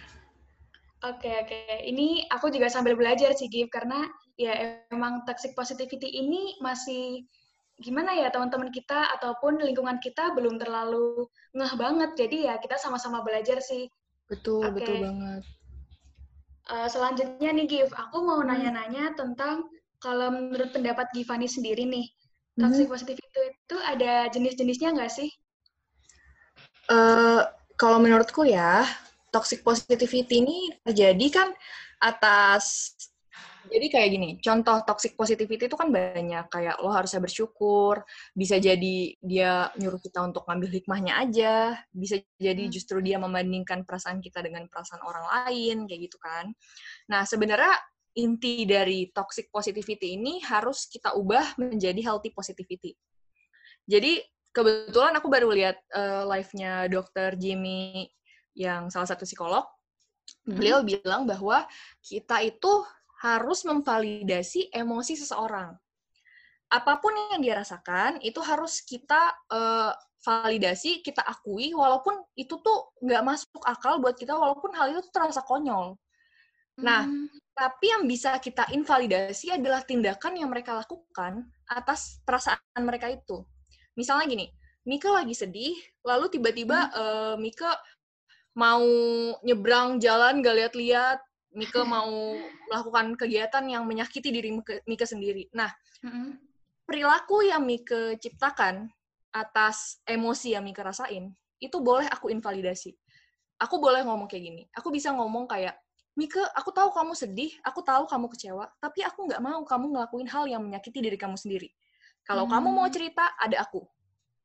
Oke, 1.04 1.28
oke. 1.31 1.61
Ini 1.85 2.28
aku 2.33 2.49
juga 2.52 2.69
sambil 2.73 2.97
belajar 2.97 3.33
sih, 3.37 3.49
Gif, 3.49 3.69
karena 3.73 4.09
ya 4.38 4.83
emang 4.95 5.23
toxic 5.29 5.53
positivity 5.59 6.09
ini 6.23 6.59
masih 6.67 7.25
gimana 7.85 8.14
ya 8.14 8.31
teman-teman 8.35 8.71
kita 8.71 9.11
ataupun 9.19 9.59
lingkungan 9.62 9.99
kita 10.03 10.35
belum 10.37 10.57
terlalu 10.62 11.26
ngeh 11.57 11.75
banget. 11.79 12.11
Jadi 12.21 12.37
ya 12.50 12.55
kita 12.62 12.76
sama-sama 12.79 13.23
belajar 13.26 13.59
sih. 13.62 13.87
Betul, 14.29 14.64
Oke. 14.69 14.75
betul 14.76 14.97
banget. 15.00 15.43
Eh, 16.75 16.88
selanjutnya 16.95 17.50
nih, 17.57 17.67
Gif, 17.73 17.91
aku 18.03 18.17
mau 18.29 18.41
Hmm. 18.41 18.49
nanya-nanya 18.49 19.05
tentang 19.21 19.57
kalau 20.05 20.29
menurut 20.37 20.71
pendapat 20.76 21.07
Givani 21.17 21.49
sendiri 21.57 21.85
nih, 21.95 22.07
Mhm. 22.57 22.61
toxic 22.61 22.87
positivity 22.93 23.41
itu 23.53 23.76
ada 23.93 24.12
jenis-jenisnya 24.35 24.88
nggak 24.97 25.12
sih? 25.19 25.29
Eh, 26.91 27.41
kalau 27.81 27.99
menurutku 28.00 28.45
ya, 28.45 28.85
toxic 29.33 29.64
positivity 29.64 30.45
ini 30.45 30.59
terjadi 30.85 31.26
kan 31.33 31.49
atas 31.99 32.93
jadi 33.68 33.87
kayak 33.88 34.09
gini, 34.12 34.28
contoh 34.40 34.85
toxic 34.85 35.16
positivity 35.16 35.66
itu 35.66 35.76
kan 35.76 35.88
banyak, 35.88 36.47
kayak 36.52 36.76
lo 36.85 36.92
harusnya 36.92 37.21
bersyukur, 37.25 38.04
bisa 38.37 38.61
jadi 38.61 39.16
dia 39.21 39.73
nyuruh 39.80 40.00
kita 40.00 40.21
untuk 40.25 40.44
ngambil 40.44 40.71
hikmahnya 40.80 41.12
aja, 41.21 41.54
bisa 41.92 42.21
jadi 42.37 42.68
Hmm. 42.68 42.73
justru 42.73 43.00
dia 43.00 43.16
membandingkan 43.16 43.88
perasaan 43.88 44.21
kita 44.21 44.44
dengan 44.44 44.68
perasaan 44.68 45.00
orang 45.04 45.25
lain, 45.28 45.88
kayak 45.88 46.00
gitu 46.11 46.18
kan. 46.21 46.52
Nah, 47.09 47.25
sebenarnya 47.25 47.73
inti 48.14 48.62
dari 48.64 49.11
toxic 49.11 49.50
positivity 49.50 50.14
ini 50.14 50.38
harus 50.47 50.87
kita 50.87 51.18
ubah 51.18 51.59
menjadi 51.59 51.99
healthy 52.04 52.30
positivity. 52.30 52.94
Jadi 53.85 54.23
kebetulan 54.54 55.18
aku 55.18 55.26
baru 55.26 55.50
lihat 55.50 55.76
eh, 55.92 56.23
live-nya 56.25 56.87
Dr. 56.88 57.35
Jimmy 57.37 58.06
yang 58.54 58.88
salah 58.88 59.11
satu 59.11 59.26
psikolog. 59.26 59.66
Beliau 60.44 60.80
bilang 60.80 61.28
bahwa 61.28 61.68
kita 62.00 62.40
itu 62.40 62.85
harus 63.25 63.64
memvalidasi 63.64 64.69
emosi 64.69 65.16
seseorang. 65.16 65.73
Apa 66.69 67.00
pun 67.00 67.16
yang 67.33 67.40
dia 67.40 67.57
rasakan 67.57 68.21
itu 68.21 68.45
harus 68.45 68.85
kita 68.85 69.33
eh, 69.49 69.93
validasi, 70.25 71.00
kita 71.00 71.25
akui, 71.25 71.73
walaupun 71.73 72.21
itu 72.37 72.61
tuh 72.61 72.93
nggak 73.00 73.23
masuk 73.25 73.62
akal 73.64 74.00
buat 74.00 74.16
kita, 74.16 74.37
walaupun 74.37 74.76
hal 74.76 74.93
itu 74.93 75.00
terasa 75.09 75.40
konyol. 75.45 75.97
Nah, 76.81 77.07
Hmm, 77.07 77.31
tapi 77.54 77.87
yang 77.87 78.02
bisa 78.11 78.35
kita 78.43 78.66
invalidasi 78.75 79.54
adalah 79.54 79.87
tindakan 79.87 80.35
yang 80.35 80.50
mereka 80.50 80.75
lakukan 80.75 81.47
atas 81.71 82.19
perasaan 82.26 82.83
mereka 82.83 83.07
itu. 83.12 83.47
Misalnya 83.95 84.26
gini, 84.26 84.47
Mika 84.85 85.09
lagi 85.14 85.38
sedih, 85.38 85.76
lalu 86.02 86.26
tiba-tiba 86.35 86.90
eh, 86.90 87.35
Mika 87.38 87.78
mau 88.59 88.83
nyebrang 89.47 90.02
jalan 90.02 90.43
gak 90.43 90.57
lihat-lihat, 90.59 91.19
Mika 91.54 91.87
mau 91.87 92.11
melakukan 92.66 93.14
kegiatan 93.14 93.64
yang 93.70 93.87
menyakiti 93.87 94.28
diri 94.34 94.50
Mika, 94.50 94.82
Mika 94.90 95.06
sendiri. 95.06 95.46
Nah, 95.54 95.70
perilaku 96.84 97.46
yang 97.46 97.62
Mika 97.62 98.18
ciptakan 98.18 98.90
atas 99.30 100.02
emosi 100.06 100.54
yang 100.58 100.66
Mika 100.66 100.82
rasain, 100.82 101.30
itu 101.62 101.76
boleh 101.78 102.06
aku 102.11 102.30
invalidasi. 102.30 102.94
Aku 103.62 103.78
boleh 103.78 104.02
ngomong 104.02 104.26
kayak 104.26 104.42
gini. 104.50 104.62
Aku 104.75 104.90
bisa 104.90 105.14
ngomong 105.14 105.46
kayak, 105.46 105.78
Mika, 106.14 106.42
aku 106.54 106.70
tahu 106.70 106.90
kamu 106.94 107.14
sedih, 107.14 107.50
aku 107.62 107.82
tahu 107.82 108.06
kamu 108.06 108.26
kecewa, 108.30 108.66
tapi 108.78 109.02
aku 109.02 109.26
nggak 109.26 109.42
mau 109.42 109.62
kamu 109.66 109.94
ngelakuin 109.94 110.28
hal 110.30 110.44
yang 110.46 110.62
menyakiti 110.62 111.02
diri 111.02 111.18
kamu 111.18 111.34
sendiri. 111.34 111.70
Kalau 112.23 112.46
kamu 112.46 112.70
mau 112.70 112.87
Hmm. 112.87 112.94
cerita, 112.94 113.34
ada 113.38 113.62
aku. 113.62 113.82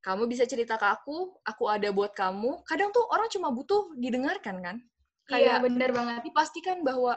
Kamu 0.01 0.25
bisa 0.31 0.47
cerita 0.47 0.79
ke 0.79 0.87
aku, 0.87 1.37
aku 1.45 1.63
ada 1.69 1.91
buat 1.91 2.15
kamu. 2.15 2.63
Kadang 2.65 2.89
tuh 2.89 3.03
orang 3.11 3.29
cuma 3.29 3.51
butuh 3.51 3.93
didengarkan 3.99 4.57
kan? 4.63 4.77
Iya, 5.29 5.61
Kayak 5.61 5.69
bener 5.69 5.89
banget. 5.93 6.19
dipastikan 6.25 6.81
bahwa 6.81 7.13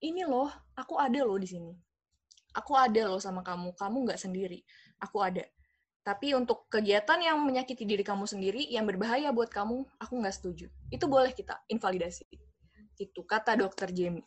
ini 0.00 0.24
loh, 0.24 0.48
aku 0.72 0.96
ada 0.96 1.20
loh 1.20 1.36
di 1.36 1.48
sini. 1.48 1.72
Aku 2.56 2.72
ada 2.74 3.04
loh 3.06 3.20
sama 3.20 3.44
kamu, 3.44 3.76
kamu 3.76 3.96
nggak 4.08 4.20
sendiri. 4.20 4.60
aku 5.00 5.16
ada. 5.24 5.40
Tapi 6.04 6.36
untuk 6.36 6.68
kegiatan 6.68 7.16
yang 7.24 7.40
menyakiti 7.40 7.88
diri 7.88 8.04
kamu 8.04 8.28
sendiri, 8.28 8.68
yang 8.68 8.84
berbahaya 8.84 9.32
buat 9.32 9.48
kamu, 9.48 9.84
aku 9.96 10.12
nggak 10.20 10.36
setuju. 10.36 10.68
Itu 10.92 11.08
boleh 11.08 11.32
kita 11.32 11.56
invalidasi. 11.72 12.28
Itu 13.00 13.24
kata 13.24 13.56
dokter 13.56 13.88
Jamie. 13.96 14.24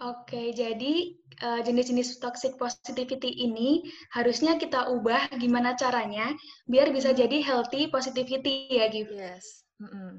Oke, 0.00 0.50
jadi 0.56 1.12
uh, 1.44 1.60
jenis-jenis 1.60 2.18
toxic 2.24 2.56
positivity 2.56 3.44
ini 3.44 3.84
harusnya 4.16 4.56
kita 4.56 4.88
ubah 4.88 5.28
gimana 5.36 5.76
caranya 5.76 6.32
biar 6.64 6.88
bisa 6.88 7.12
jadi 7.12 7.38
healthy 7.44 7.86
positivity 7.92 8.80
ya, 8.80 8.88
Gif? 8.88 9.12
Yes. 9.12 9.62
Mm 9.76 9.90
-mm. 9.92 10.12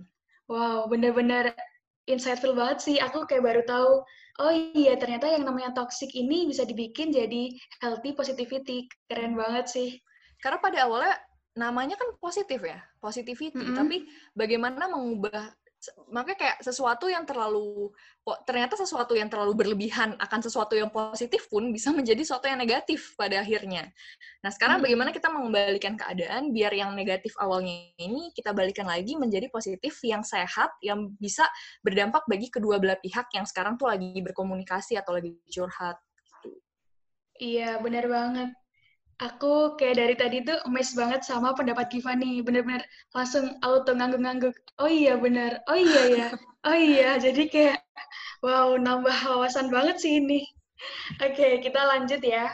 Wow, 0.52 0.92
bener-bener 0.92 1.56
insightful 2.12 2.52
banget 2.52 2.84
sih. 2.84 2.98
Aku 3.00 3.24
kayak 3.24 3.48
baru 3.48 3.64
tahu, 3.64 3.92
oh 4.44 4.52
iya 4.76 5.00
ternyata 5.00 5.32
yang 5.32 5.48
namanya 5.48 5.72
toxic 5.72 6.12
ini 6.12 6.44
bisa 6.44 6.68
dibikin 6.68 7.16
jadi 7.16 7.56
healthy 7.80 8.12
positivity. 8.12 8.92
Keren 9.08 9.40
banget 9.40 9.72
sih. 9.72 9.90
Karena 10.44 10.60
pada 10.60 10.84
awalnya 10.84 11.16
namanya 11.56 11.96
kan 11.96 12.12
positif 12.20 12.60
ya, 12.60 12.84
positivity. 13.00 13.56
Mm 13.56 13.64
-hmm. 13.72 13.78
Tapi 13.80 13.98
bagaimana 14.36 14.92
mengubah 14.92 15.56
makanya 16.14 16.38
kayak 16.38 16.58
sesuatu 16.62 17.10
yang 17.10 17.26
terlalu 17.26 17.90
ternyata 18.46 18.78
sesuatu 18.78 19.18
yang 19.18 19.34
terlalu 19.34 19.58
berlebihan 19.58 20.14
akan 20.22 20.40
sesuatu 20.46 20.78
yang 20.78 20.94
positif 20.94 21.50
pun 21.50 21.74
bisa 21.74 21.90
menjadi 21.98 22.22
sesuatu 22.22 22.46
yang 22.46 22.62
negatif 22.62 23.18
pada 23.18 23.42
akhirnya. 23.42 23.90
Nah, 24.46 24.54
sekarang 24.54 24.80
hmm. 24.80 24.86
bagaimana 24.86 25.10
kita 25.10 25.28
mengembalikan 25.34 25.98
keadaan 25.98 26.54
biar 26.54 26.70
yang 26.76 26.94
negatif 26.94 27.34
awalnya 27.42 27.74
ini 27.98 28.30
kita 28.38 28.54
balikan 28.54 28.86
lagi 28.86 29.18
menjadi 29.18 29.50
positif 29.50 29.98
yang 30.06 30.22
sehat 30.22 30.70
yang 30.86 31.18
bisa 31.18 31.50
berdampak 31.82 32.22
bagi 32.30 32.54
kedua 32.54 32.78
belah 32.78 33.02
pihak 33.02 33.34
yang 33.34 33.50
sekarang 33.50 33.76
tuh 33.82 33.90
lagi 33.90 34.14
berkomunikasi 34.22 35.02
atau 35.02 35.18
lagi 35.18 35.34
curhat 35.50 35.98
gitu. 36.22 36.52
Iya, 37.42 37.82
benar 37.82 38.06
banget 38.06 38.61
aku 39.22 39.78
kayak 39.78 40.02
dari 40.02 40.16
tadi 40.18 40.38
tuh 40.42 40.58
amazed 40.66 40.98
banget 40.98 41.22
sama 41.22 41.54
pendapat 41.54 41.94
Givani. 41.94 42.42
Bener-bener 42.42 42.82
langsung 43.14 43.54
auto 43.62 43.94
ngangguk-ngangguk. 43.94 44.58
Oh 44.82 44.90
iya 44.90 45.16
bener, 45.16 45.62
oh 45.70 45.78
iya 45.78 46.04
ya, 46.10 46.28
oh 46.66 46.76
iya. 46.76 47.22
Jadi 47.22 47.48
kayak, 47.48 47.80
wow, 48.42 48.74
nambah 48.76 49.14
wawasan 49.30 49.70
banget 49.70 50.02
sih 50.02 50.18
ini. 50.18 50.42
Oke, 51.22 51.38
okay, 51.38 51.52
kita 51.62 51.78
lanjut 51.86 52.22
ya. 52.26 52.50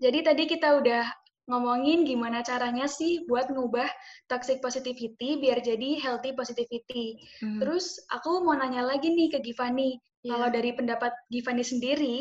Jadi 0.00 0.24
tadi 0.24 0.48
kita 0.48 0.80
udah 0.80 1.04
ngomongin 1.48 2.04
gimana 2.04 2.44
caranya 2.44 2.84
sih 2.84 3.24
buat 3.24 3.48
ngubah 3.48 3.88
toxic 4.28 4.60
positivity 4.60 5.40
biar 5.40 5.64
jadi 5.64 5.96
healthy 6.00 6.36
positivity. 6.36 7.20
Hmm. 7.40 7.60
Terus 7.60 8.00
aku 8.12 8.44
mau 8.44 8.56
nanya 8.56 8.84
lagi 8.84 9.12
nih 9.12 9.32
ke 9.32 9.38
Givani, 9.40 9.96
yeah. 10.24 10.36
kalau 10.36 10.48
dari 10.52 10.76
pendapat 10.76 11.12
Givani 11.32 11.64
sendiri, 11.64 12.16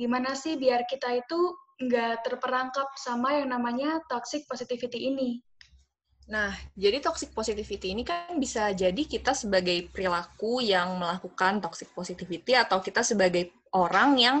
gimana 0.00 0.32
sih 0.32 0.56
biar 0.56 0.88
kita 0.88 1.12
itu 1.12 1.40
nggak 1.80 2.28
terperangkap 2.28 2.92
sama 3.00 3.40
yang 3.40 3.48
namanya 3.48 4.04
toxic 4.06 4.44
positivity 4.44 5.08
ini. 5.08 5.40
Nah, 6.30 6.54
jadi 6.78 7.02
toxic 7.02 7.34
positivity 7.34 7.90
ini 7.90 8.06
kan 8.06 8.38
bisa 8.38 8.70
jadi 8.70 9.02
kita 9.02 9.34
sebagai 9.34 9.90
perilaku 9.90 10.62
yang 10.62 11.00
melakukan 11.00 11.58
toxic 11.58 11.90
positivity 11.90 12.54
atau 12.54 12.78
kita 12.78 13.02
sebagai 13.02 13.50
orang 13.74 14.10
yang 14.14 14.36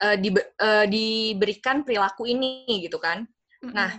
uh, 0.00 0.16
di, 0.16 0.32
uh, 0.32 0.86
diberikan 0.88 1.84
perilaku 1.84 2.24
ini 2.24 2.64
gitu 2.80 2.96
kan. 2.96 3.28
Mm-hmm. 3.60 3.74
Nah, 3.76 3.92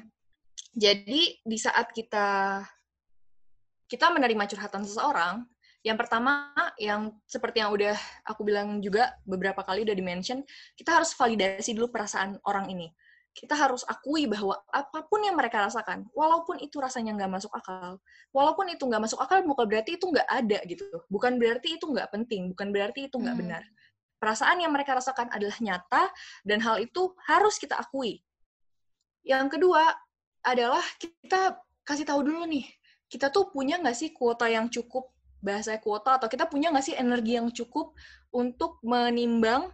jadi 0.74 1.22
di 1.38 1.58
saat 1.60 1.94
kita 1.94 2.64
kita 3.90 4.06
menerima 4.14 4.46
curhatan 4.50 4.86
seseorang, 4.86 5.46
yang 5.90 5.98
pertama, 5.98 6.54
yang 6.78 7.10
seperti 7.26 7.66
yang 7.66 7.74
udah 7.74 7.98
aku 8.22 8.46
bilang 8.46 8.78
juga 8.78 9.18
beberapa 9.26 9.66
kali 9.66 9.82
udah 9.82 9.98
dimention, 9.98 10.46
kita 10.78 11.02
harus 11.02 11.18
validasi 11.18 11.74
dulu 11.74 11.90
perasaan 11.90 12.38
orang 12.46 12.70
ini. 12.70 12.94
Kita 13.34 13.58
harus 13.58 13.82
akui 13.90 14.30
bahwa 14.30 14.54
apa 14.70 15.10
pun 15.10 15.26
yang 15.26 15.34
mereka 15.34 15.66
rasakan, 15.66 16.06
walaupun 16.14 16.62
itu 16.62 16.78
rasanya 16.78 17.18
nggak 17.18 17.42
masuk 17.42 17.50
akal, 17.58 17.98
walaupun 18.30 18.70
itu 18.70 18.86
nggak 18.86 19.02
masuk 19.10 19.18
akal, 19.18 19.42
bukan 19.42 19.66
berarti 19.66 19.98
itu 19.98 20.06
nggak 20.06 20.30
ada 20.30 20.60
gitu. 20.70 20.86
Bukan 21.10 21.42
berarti 21.42 21.82
itu 21.82 21.86
nggak 21.90 22.10
penting, 22.14 22.54
bukan 22.54 22.70
berarti 22.70 23.10
itu 23.10 23.18
nggak 23.18 23.34
hmm. 23.34 23.44
benar. 23.50 23.64
Perasaan 24.22 24.62
yang 24.62 24.70
mereka 24.70 24.94
rasakan 24.94 25.34
adalah 25.34 25.58
nyata, 25.58 26.04
dan 26.46 26.62
hal 26.62 26.78
itu 26.86 27.18
harus 27.26 27.58
kita 27.58 27.82
akui. 27.82 28.22
Yang 29.26 29.58
kedua 29.58 29.90
adalah 30.46 30.86
kita 31.02 31.58
kasih 31.82 32.06
tahu 32.06 32.22
dulu 32.30 32.46
nih, 32.46 32.70
kita 33.10 33.34
tuh 33.34 33.50
punya 33.50 33.82
nggak 33.82 33.98
sih 33.98 34.14
kuota 34.14 34.46
yang 34.46 34.70
cukup 34.70 35.10
bahasa 35.40 35.76
kuota 35.80 36.20
atau 36.20 36.28
kita 36.28 36.48
punya 36.48 36.72
nggak 36.72 36.86
sih 36.86 36.96
energi 36.96 37.40
yang 37.40 37.48
cukup 37.52 37.96
untuk 38.32 38.80
menimbang 38.84 39.72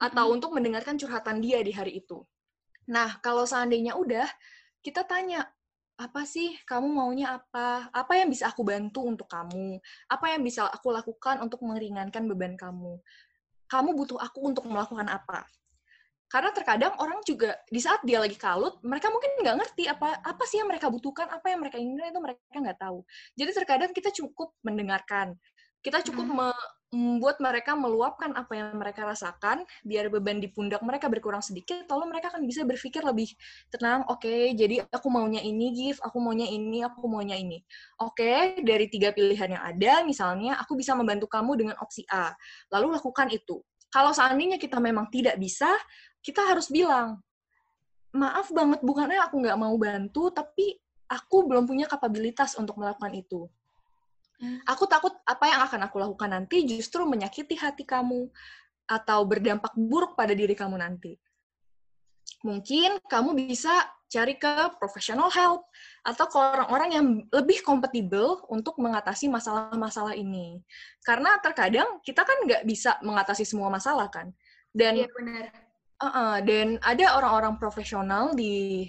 atau 0.00 0.24
hmm. 0.30 0.34
untuk 0.40 0.50
mendengarkan 0.56 0.96
curhatan 0.96 1.44
dia 1.44 1.60
di 1.60 1.74
hari 1.74 2.00
itu. 2.00 2.24
Nah, 2.88 3.20
kalau 3.20 3.44
seandainya 3.44 3.94
udah, 3.94 4.26
kita 4.80 5.04
tanya, 5.04 5.44
apa 6.00 6.24
sih 6.24 6.56
kamu 6.64 6.88
maunya 6.88 7.36
apa? 7.36 7.92
Apa 7.92 8.16
yang 8.16 8.32
bisa 8.32 8.48
aku 8.48 8.64
bantu 8.64 9.04
untuk 9.04 9.28
kamu? 9.28 9.76
Apa 10.08 10.32
yang 10.32 10.40
bisa 10.40 10.64
aku 10.64 10.88
lakukan 10.88 11.44
untuk 11.44 11.60
meringankan 11.60 12.24
beban 12.24 12.56
kamu? 12.56 12.96
Kamu 13.68 13.92
butuh 13.94 14.16
aku 14.16 14.50
untuk 14.50 14.64
melakukan 14.64 15.06
apa? 15.06 15.44
Karena 16.30 16.54
terkadang 16.54 16.94
orang 17.02 17.18
juga 17.26 17.58
di 17.66 17.82
saat 17.82 18.06
dia 18.06 18.22
lagi 18.22 18.38
kalut, 18.38 18.78
mereka 18.86 19.10
mungkin 19.10 19.34
nggak 19.42 19.56
ngerti 19.58 19.90
apa 19.90 20.22
apa 20.22 20.44
sih 20.46 20.62
yang 20.62 20.70
mereka 20.70 20.86
butuhkan, 20.86 21.26
apa 21.26 21.50
yang 21.50 21.58
mereka 21.58 21.76
inginkan 21.82 22.14
itu 22.14 22.22
mereka 22.22 22.54
nggak 22.54 22.78
tahu. 22.78 23.02
Jadi 23.34 23.50
terkadang 23.50 23.90
kita 23.90 24.14
cukup 24.14 24.54
mendengarkan, 24.62 25.34
kita 25.80 26.04
cukup 26.06 26.28
hmm. 26.28 26.38
membuat 26.92 27.40
mereka 27.40 27.72
meluapkan 27.72 28.36
apa 28.36 28.52
yang 28.52 28.76
mereka 28.76 29.08
rasakan, 29.08 29.64
biar 29.80 30.12
beban 30.12 30.38
di 30.38 30.52
pundak 30.52 30.84
mereka 30.84 31.08
berkurang 31.08 31.40
sedikit, 31.40 31.88
lalu 31.88 32.12
mereka 32.12 32.30
akan 32.36 32.44
bisa 32.44 32.62
berpikir 32.68 33.00
lebih 33.00 33.32
tenang. 33.72 34.04
Oke, 34.06 34.28
okay, 34.28 34.44
jadi 34.52 34.84
aku 34.86 35.08
maunya 35.08 35.40
ini, 35.40 35.72
give, 35.72 35.98
aku 36.04 36.20
maunya 36.20 36.46
ini, 36.46 36.84
aku 36.84 37.08
maunya 37.08 37.34
ini. 37.34 37.64
Oke, 37.98 38.22
okay, 38.22 38.62
dari 38.62 38.86
tiga 38.92 39.10
pilihan 39.10 39.56
yang 39.56 39.64
ada, 39.64 40.04
misalnya 40.04 40.60
aku 40.60 40.76
bisa 40.76 40.92
membantu 40.92 41.26
kamu 41.32 41.58
dengan 41.58 41.76
opsi 41.80 42.04
A, 42.12 42.30
lalu 42.70 42.94
lakukan 42.94 43.32
itu. 43.32 43.64
Kalau 43.90 44.14
seandainya 44.14 44.54
kita 44.54 44.78
memang 44.78 45.10
tidak 45.10 45.34
bisa, 45.34 45.66
kita 46.20 46.44
harus 46.44 46.68
bilang, 46.68 47.20
maaf 48.12 48.50
banget, 48.50 48.80
bukannya 48.84 49.20
aku 49.22 49.40
nggak 49.40 49.58
mau 49.58 49.74
bantu, 49.80 50.28
tapi 50.34 50.76
aku 51.10 51.46
belum 51.46 51.66
punya 51.66 51.86
kapabilitas 51.90 52.54
untuk 52.58 52.78
melakukan 52.78 53.12
itu. 53.14 53.50
Hmm. 54.40 54.62
Aku 54.64 54.88
takut 54.88 55.12
apa 55.28 55.44
yang 55.50 55.60
akan 55.68 55.80
aku 55.84 55.96
lakukan 56.00 56.30
nanti 56.32 56.64
justru 56.64 57.04
menyakiti 57.04 57.60
hati 57.60 57.84
kamu 57.84 58.30
atau 58.88 59.22
berdampak 59.28 59.76
buruk 59.76 60.16
pada 60.16 60.32
diri 60.32 60.56
kamu 60.56 60.80
nanti. 60.80 61.14
Mungkin 62.40 63.04
kamu 63.04 63.36
bisa 63.36 63.84
cari 64.10 64.34
ke 64.34 64.74
professional 64.80 65.30
help 65.30 65.68
atau 66.02 66.26
ke 66.26 66.36
orang-orang 66.40 66.90
yang 66.90 67.06
lebih 67.30 67.62
kompatibel 67.62 68.42
untuk 68.50 68.80
mengatasi 68.80 69.30
masalah-masalah 69.30 70.16
ini. 70.18 70.64
Karena 71.04 71.36
terkadang 71.38 72.00
kita 72.02 72.24
kan 72.24 72.42
nggak 72.48 72.64
bisa 72.66 72.96
mengatasi 73.04 73.44
semua 73.46 73.70
masalah 73.70 74.08
kan. 74.08 74.32
Dan 74.72 75.04
benar 75.14 75.69
Uh 76.00 76.08
-uh, 76.08 76.34
dan 76.40 76.80
ada 76.80 77.20
orang-orang 77.20 77.60
profesional 77.60 78.32
di 78.32 78.88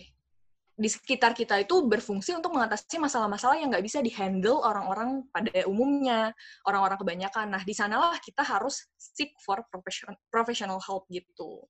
di 0.81 0.89
sekitar 0.89 1.37
kita 1.37 1.61
itu 1.61 1.85
berfungsi 1.85 2.33
untuk 2.33 2.57
mengatasi 2.57 2.97
masalah-masalah 2.97 3.61
yang 3.61 3.69
nggak 3.69 3.85
bisa 3.85 4.01
dihandle 4.01 4.65
orang-orang 4.65 5.21
pada 5.29 5.53
umumnya, 5.69 6.33
orang-orang 6.65 6.97
kebanyakan. 6.97 7.53
Nah, 7.53 7.61
di 7.61 7.73
sanalah 7.77 8.17
kita 8.17 8.41
harus 8.41 8.89
seek 8.97 9.37
for 9.45 9.61
professional 9.69 10.17
professional 10.33 10.79
help 10.81 11.05
gitu. 11.13 11.61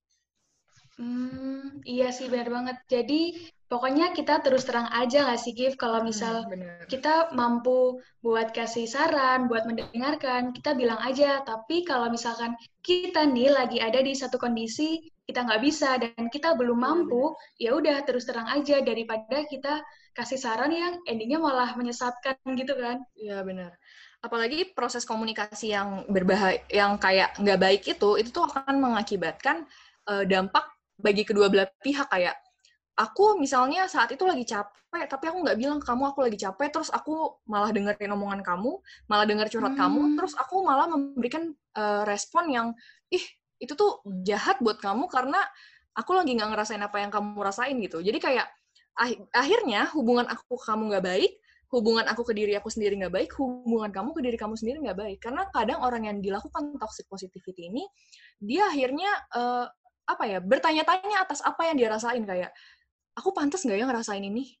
Hmm, 0.96 1.84
iya 1.84 2.08
sih 2.08 2.32
benar 2.32 2.48
banget. 2.48 2.76
Jadi 2.88 3.52
pokoknya 3.68 4.16
kita 4.16 4.44
terus 4.44 4.64
terang 4.64 4.88
aja 4.92 5.28
nggak 5.28 5.40
sih 5.40 5.52
Gif 5.56 5.76
kalau 5.76 6.00
hmm, 6.00 6.08
misal 6.08 6.48
hmm, 6.48 6.88
kita 6.88 7.32
mampu 7.36 8.00
buat 8.24 8.52
kasih 8.52 8.88
saran, 8.88 9.44
buat 9.48 9.68
mendengarkan, 9.68 10.56
kita 10.56 10.72
bilang 10.72 11.00
aja. 11.04 11.44
Tapi 11.44 11.84
kalau 11.84 12.08
misalkan 12.08 12.56
kita 12.80 13.28
nih 13.28 13.52
lagi 13.52 13.76
ada 13.80 14.00
di 14.00 14.12
satu 14.16 14.40
kondisi 14.40 15.11
kita 15.26 15.46
nggak 15.46 15.62
bisa 15.62 15.96
dan 16.02 16.28
kita 16.28 16.58
belum 16.58 16.78
iya, 16.78 16.84
mampu, 16.86 17.22
ya 17.56 17.70
udah 17.78 17.96
terus 18.02 18.26
terang 18.26 18.50
aja 18.50 18.82
daripada 18.82 19.46
kita 19.46 19.82
kasih 20.12 20.36
saran 20.36 20.74
yang 20.74 20.98
endingnya 21.08 21.40
malah 21.40 21.72
menyesatkan 21.78 22.36
gitu 22.58 22.74
kan? 22.76 23.00
Iya 23.14 23.40
benar. 23.46 23.72
Apalagi 24.22 24.74
proses 24.74 25.02
komunikasi 25.02 25.74
yang 25.74 26.06
berbahaya, 26.10 26.62
yang 26.70 26.98
kayak 26.98 27.34
nggak 27.38 27.58
baik 27.58 27.82
itu, 27.86 28.10
itu 28.18 28.30
tuh 28.30 28.46
akan 28.46 28.78
mengakibatkan 28.78 29.66
uh, 30.10 30.26
dampak 30.26 30.66
bagi 30.98 31.26
kedua 31.26 31.50
belah 31.50 31.66
pihak 31.82 32.06
kayak 32.10 32.38
aku 32.98 33.40
misalnya 33.40 33.88
saat 33.88 34.12
itu 34.12 34.22
lagi 34.22 34.44
capek 34.44 35.08
tapi 35.08 35.24
aku 35.32 35.38
nggak 35.42 35.58
bilang 35.58 35.80
kamu 35.80 36.12
aku 36.12 36.20
lagi 36.28 36.38
capek 36.38 36.68
terus 36.68 36.92
aku 36.92 37.40
malah 37.48 37.72
dengerin 37.72 38.12
omongan 38.12 38.44
kamu 38.44 38.76
malah 39.08 39.24
denger 39.24 39.48
curhat 39.48 39.72
hmm. 39.72 39.80
kamu 39.80 40.00
terus 40.20 40.34
aku 40.36 40.60
malah 40.60 40.86
memberikan 40.86 41.56
uh, 41.74 42.04
respon 42.04 42.52
yang 42.52 42.66
ih 43.08 43.24
itu 43.62 43.78
tuh 43.78 44.02
jahat 44.26 44.58
buat 44.58 44.82
kamu 44.82 45.06
karena 45.06 45.38
aku 45.94 46.18
lagi 46.18 46.34
nggak 46.34 46.50
ngerasain 46.50 46.82
apa 46.82 46.98
yang 46.98 47.14
kamu 47.14 47.38
rasain 47.38 47.78
gitu. 47.78 48.02
Jadi 48.02 48.18
kayak 48.18 48.50
akhirnya 49.32 49.88
hubungan 49.94 50.26
aku 50.28 50.58
ke 50.58 50.64
kamu 50.68 50.82
nggak 50.92 51.06
baik 51.06 51.32
hubungan 51.72 52.04
aku 52.04 52.28
ke 52.28 52.36
diri 52.36 52.52
aku 52.52 52.68
sendiri 52.68 53.00
nggak 53.00 53.14
baik 53.16 53.30
hubungan 53.40 53.88
kamu 53.88 54.12
ke 54.12 54.20
diri 54.20 54.36
kamu 54.36 54.54
sendiri 54.60 54.78
nggak 54.84 54.98
baik. 54.98 55.18
Karena 55.24 55.48
kadang 55.48 55.80
orang 55.80 56.04
yang 56.04 56.16
dilakukan 56.20 56.76
toxic 56.76 57.08
positivity 57.08 57.72
ini 57.72 57.88
dia 58.36 58.68
akhirnya 58.68 59.08
uh, 59.32 59.64
apa 60.04 60.24
ya 60.28 60.38
bertanya-tanya 60.44 61.24
atas 61.24 61.40
apa 61.40 61.72
yang 61.72 61.80
dia 61.80 61.88
rasain. 61.88 62.22
Kayak 62.28 62.52
aku 63.16 63.32
pantas 63.32 63.64
nggak 63.64 63.78
ya 63.80 63.86
ngerasain 63.88 64.20
ini? 64.20 64.52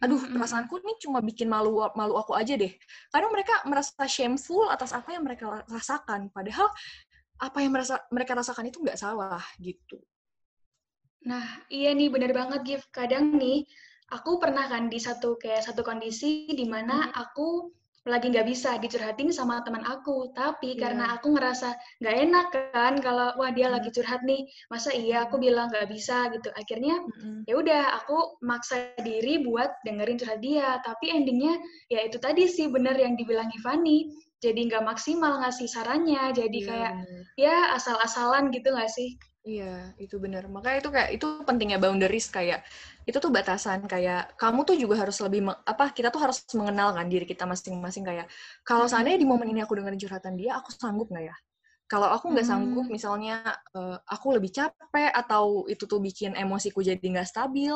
Aduh 0.00 0.16
perasaanku 0.24 0.80
ini 0.80 0.94
cuma 1.04 1.20
bikin 1.20 1.52
malu 1.52 1.84
malu 1.92 2.16
aku 2.16 2.32
aja 2.32 2.56
deh. 2.56 2.72
Kadang 3.12 3.28
mereka 3.28 3.60
merasa 3.68 4.08
shameful 4.08 4.72
atas 4.72 4.96
apa 4.96 5.12
yang 5.12 5.28
mereka 5.28 5.68
rasakan. 5.68 6.32
Padahal 6.32 6.72
apa 7.46 7.58
yang 7.64 7.72
merasa 7.74 7.94
mereka 8.14 8.32
rasakan 8.38 8.68
itu 8.70 8.78
nggak 8.84 8.98
salah 9.00 9.42
gitu 9.62 9.98
Nah, 11.30 11.44
iya 11.78 11.90
nih 11.98 12.08
bener 12.14 12.32
banget 12.38 12.60
Gif. 12.68 12.82
Kadang 12.94 13.24
nih, 13.42 13.58
aku 14.16 14.30
pernah 14.42 14.64
kan 14.72 14.84
di 14.92 14.98
satu 15.06 15.36
kayak 15.42 15.62
satu 15.66 15.82
kondisi 15.88 16.48
di 16.60 16.64
mana 16.74 16.96
aku 17.22 17.70
lagi 18.12 18.26
nggak 18.32 18.48
bisa 18.52 18.70
dicurhatin 18.80 19.28
sama 19.38 19.60
teman 19.66 19.84
aku, 19.84 20.32
tapi 20.32 20.70
Iya. 20.74 20.80
karena 20.80 21.04
aku 21.18 21.26
ngerasa 21.36 21.68
nggak 22.00 22.16
enak 22.24 22.46
kan 22.72 22.94
kalau 23.06 23.28
wah 23.36 23.50
dia 23.52 23.68
Hmm. 23.68 23.74
lagi 23.76 23.90
curhat 23.92 24.20
nih, 24.24 24.48
masa 24.72 24.90
iya 24.96 25.16
aku 25.28 25.36
bilang 25.36 25.68
nggak 25.68 25.88
bisa 25.92 26.16
gitu. 26.32 26.48
Akhirnya 26.56 26.96
Mm-mm. 27.06 27.46
ya 27.48 27.54
udah 27.60 27.82
aku 28.00 28.16
maksa 28.50 28.96
diri 29.04 29.44
buat 29.44 29.68
dengerin 29.84 30.16
curhat 30.20 30.40
dia, 30.40 30.80
tapi 30.86 31.12
endingnya 31.12 31.60
ya 31.92 32.00
itu 32.08 32.16
tadi 32.16 32.48
sih 32.48 32.66
bener 32.72 32.96
yang 32.96 33.12
dibilang 33.20 33.48
Givani. 33.52 34.08
Jadi 34.44 34.60
nggak 34.68 34.84
maksimal 34.90 35.32
ngasih 35.42 35.68
sarannya, 35.74 36.22
jadi 36.38 36.58
Iya, 36.58 36.68
kayak 36.68 36.92
ya 37.44 37.74
asal-asalan 37.76 38.44
gitu 38.54 38.68
nggak 38.74 38.90
sih? 38.96 39.10
Iya, 39.48 39.94
itu 40.02 40.16
benar. 40.24 40.42
Makanya 40.50 40.76
itu 40.82 40.90
kayak 40.94 41.10
itu 41.16 41.26
pentingnya 41.48 41.78
boundaries 41.80 42.26
kayak 42.36 42.58
itu 43.08 43.16
tuh 43.24 43.30
batasan 43.32 43.80
kayak 43.88 44.34
kamu 44.36 44.60
tuh 44.68 44.76
juga 44.76 44.94
harus 45.02 45.16
lebih 45.24 45.40
apa 45.64 45.84
kita 45.96 46.08
tuh 46.12 46.20
harus 46.20 46.44
mengenal 46.58 46.92
kan 46.92 47.06
diri 47.08 47.24
kita 47.24 47.44
masing-masing 47.48 48.04
kayak 48.04 48.26
kalau 48.66 48.84
seandainya 48.90 49.16
di 49.22 49.28
momen 49.30 49.48
ini 49.54 49.60
aku 49.64 49.72
dengerin 49.78 49.96
curhatan 50.02 50.34
dia, 50.36 50.58
aku 50.60 50.68
sanggup 50.76 51.08
nggak 51.08 51.24
ya? 51.32 51.36
Kalau 51.90 52.08
aku 52.16 52.26
nggak 52.34 52.46
sanggup, 52.48 52.86
Hmm. 52.86 52.94
misalnya 52.94 53.34
eh, 53.76 53.98
aku 54.14 54.26
lebih 54.36 54.50
capek 54.54 55.10
atau 55.12 55.66
itu 55.72 55.84
tuh 55.90 56.00
bikin 56.02 56.32
emosiku 56.38 56.80
jadi 56.84 57.00
nggak 57.02 57.28
stabil, 57.28 57.74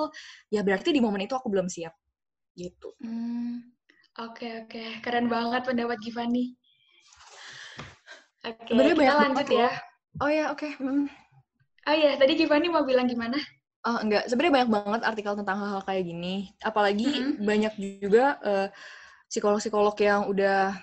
ya 0.54 0.60
berarti 0.66 0.90
di 0.96 1.00
momen 1.04 1.24
itu 1.26 1.34
aku 1.38 1.48
belum 1.52 1.68
siap 1.72 1.94
gitu. 2.58 2.94
Hmm, 3.00 3.58
oke 4.20 4.46
oke, 4.66 4.84
keren 5.00 5.26
banget 5.30 5.62
pendapat 5.64 5.96
Givani. 6.04 6.52
Oke, 8.42 8.66
Sebenarnya 8.68 8.96
kita 8.98 9.14
lanjut 9.14 9.46
ya. 9.46 9.56
loh. 9.56 9.74
Oh 10.20 10.30
ya, 10.30 10.44
oke. 10.50 10.68
Hmm. 10.76 11.06
Oh 11.82 11.94
iya, 11.94 12.18
tadi 12.18 12.32
Givani 12.34 12.68
mau 12.68 12.82
bilang 12.82 13.06
gimana? 13.06 13.38
Oh, 13.82 13.98
enggak, 13.98 14.30
sebenarnya 14.30 14.54
banyak 14.62 14.70
banget 14.70 15.02
artikel 15.02 15.34
tentang 15.34 15.58
hal-hal 15.58 15.82
kayak 15.82 16.04
gini. 16.06 16.34
Apalagi 16.62 17.06
Mm-mm. 17.06 17.42
banyak 17.42 17.74
juga 17.98 18.38
eh, 18.46 18.68
psikolog-psikolog 19.26 19.96
yang 19.98 20.30
udah 20.30 20.78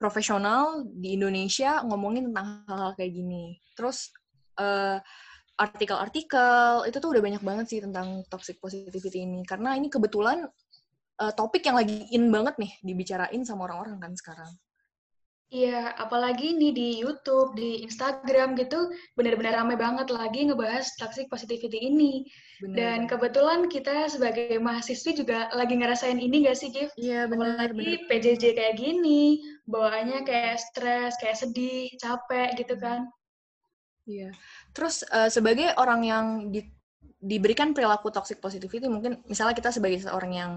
profesional 0.00 0.88
di 0.88 1.16
Indonesia 1.20 1.84
ngomongin 1.84 2.32
tentang 2.32 2.64
hal-hal 2.68 2.92
kayak 2.96 3.12
gini. 3.12 3.60
Terus 3.76 4.08
eh, 4.56 4.96
artikel-artikel 5.60 6.88
itu 6.88 6.96
tuh 6.96 7.10
udah 7.12 7.22
banyak 7.22 7.42
banget 7.44 7.66
sih 7.68 7.80
tentang 7.84 8.24
toxic 8.32 8.56
positivity 8.56 9.28
ini. 9.28 9.44
Karena 9.44 9.76
ini 9.76 9.92
kebetulan 9.92 10.48
eh, 11.20 11.32
topik 11.36 11.62
yang 11.66 11.76
lagi 11.78 12.08
in 12.10 12.30
banget 12.32 12.54
nih 12.58 12.72
dibicarain 12.82 13.42
sama 13.46 13.68
orang-orang 13.68 13.98
kan 14.00 14.12
sekarang. 14.16 14.50
Iya, 15.54 15.94
apalagi 16.00 16.50
nih 16.56 16.72
di 16.74 16.88
YouTube, 16.98 17.54
di 17.54 17.86
Instagram 17.86 18.58
gitu, 18.58 18.90
benar-benar 19.14 19.62
rame 19.62 19.78
banget 19.78 20.10
lagi 20.10 20.50
ngebahas 20.50 20.82
toxic 20.98 21.30
positivity 21.30 21.78
ini. 21.78 22.26
Bener. 22.58 22.74
Dan 22.74 22.98
kebetulan 23.06 23.70
kita 23.70 24.10
sebagai 24.10 24.58
mahasiswi 24.58 25.14
juga 25.14 25.46
lagi 25.54 25.78
ngerasain 25.78 26.18
ini 26.18 26.48
gak 26.48 26.58
sih, 26.58 26.74
Giv? 26.74 26.90
Iya, 26.98 27.30
bener, 27.30 27.70
Apalagi 27.70 27.86
bener. 28.02 28.08
PJJ 28.10 28.44
kayak 28.56 28.74
gini, 28.82 29.46
bawaannya 29.70 30.26
kayak 30.26 30.58
stres, 30.58 31.14
kayak 31.22 31.38
sedih, 31.38 31.86
capek 32.02 32.58
gitu 32.58 32.74
kan. 32.74 33.06
Iya. 34.10 34.34
Terus 34.74 35.06
eh, 35.06 35.30
sebagai 35.30 35.70
orang 35.78 36.00
yang 36.02 36.26
di- 36.50 36.72
diberikan 37.22 37.70
perilaku 37.70 38.10
toxic 38.10 38.42
positivity, 38.42 38.90
mungkin 38.90 39.22
misalnya 39.30 39.54
kita 39.54 39.70
sebagai 39.70 40.02
seorang 40.02 40.32
yang 40.34 40.52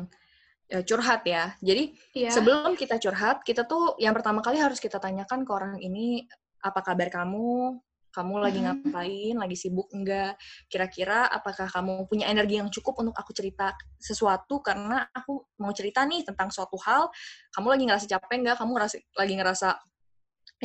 curhat 0.84 1.24
ya. 1.24 1.56
Jadi 1.64 1.96
Iya. 2.12 2.32
sebelum 2.32 2.76
kita 2.76 3.00
curhat, 3.00 3.44
kita 3.48 3.64
tuh 3.64 3.96
yang 4.04 4.12
pertama 4.12 4.44
kali 4.44 4.60
harus 4.60 4.84
kita 4.84 5.00
tanyakan 5.00 5.48
ke 5.48 5.52
orang 5.52 5.80
ini 5.80 6.28
apa 6.60 6.84
kabar 6.84 7.08
kamu? 7.08 7.80
Kamu 8.12 8.34
lagi 8.42 8.60
Mhm. 8.60 8.66
ngapain? 8.66 9.36
Lagi 9.38 9.56
sibuk 9.56 9.88
enggak? 9.94 10.36
Kira-kira 10.68 11.30
apakah 11.30 11.70
kamu 11.70 12.10
punya 12.10 12.26
energi 12.28 12.58
yang 12.58 12.68
cukup 12.74 12.98
untuk 13.06 13.14
aku 13.14 13.30
cerita 13.30 13.78
sesuatu 14.02 14.58
karena 14.66 15.06
aku 15.14 15.46
mau 15.62 15.70
cerita 15.70 16.02
nih 16.02 16.26
tentang 16.26 16.50
suatu 16.50 16.76
hal, 16.82 17.14
kamu 17.54 17.68
lagi 17.78 17.84
ngerasa 17.86 18.06
capek 18.10 18.36
enggak? 18.42 18.56
Kamu 18.58 18.72
ngerasa, 18.74 18.96
lagi 19.22 19.34
ngerasa 19.38 19.68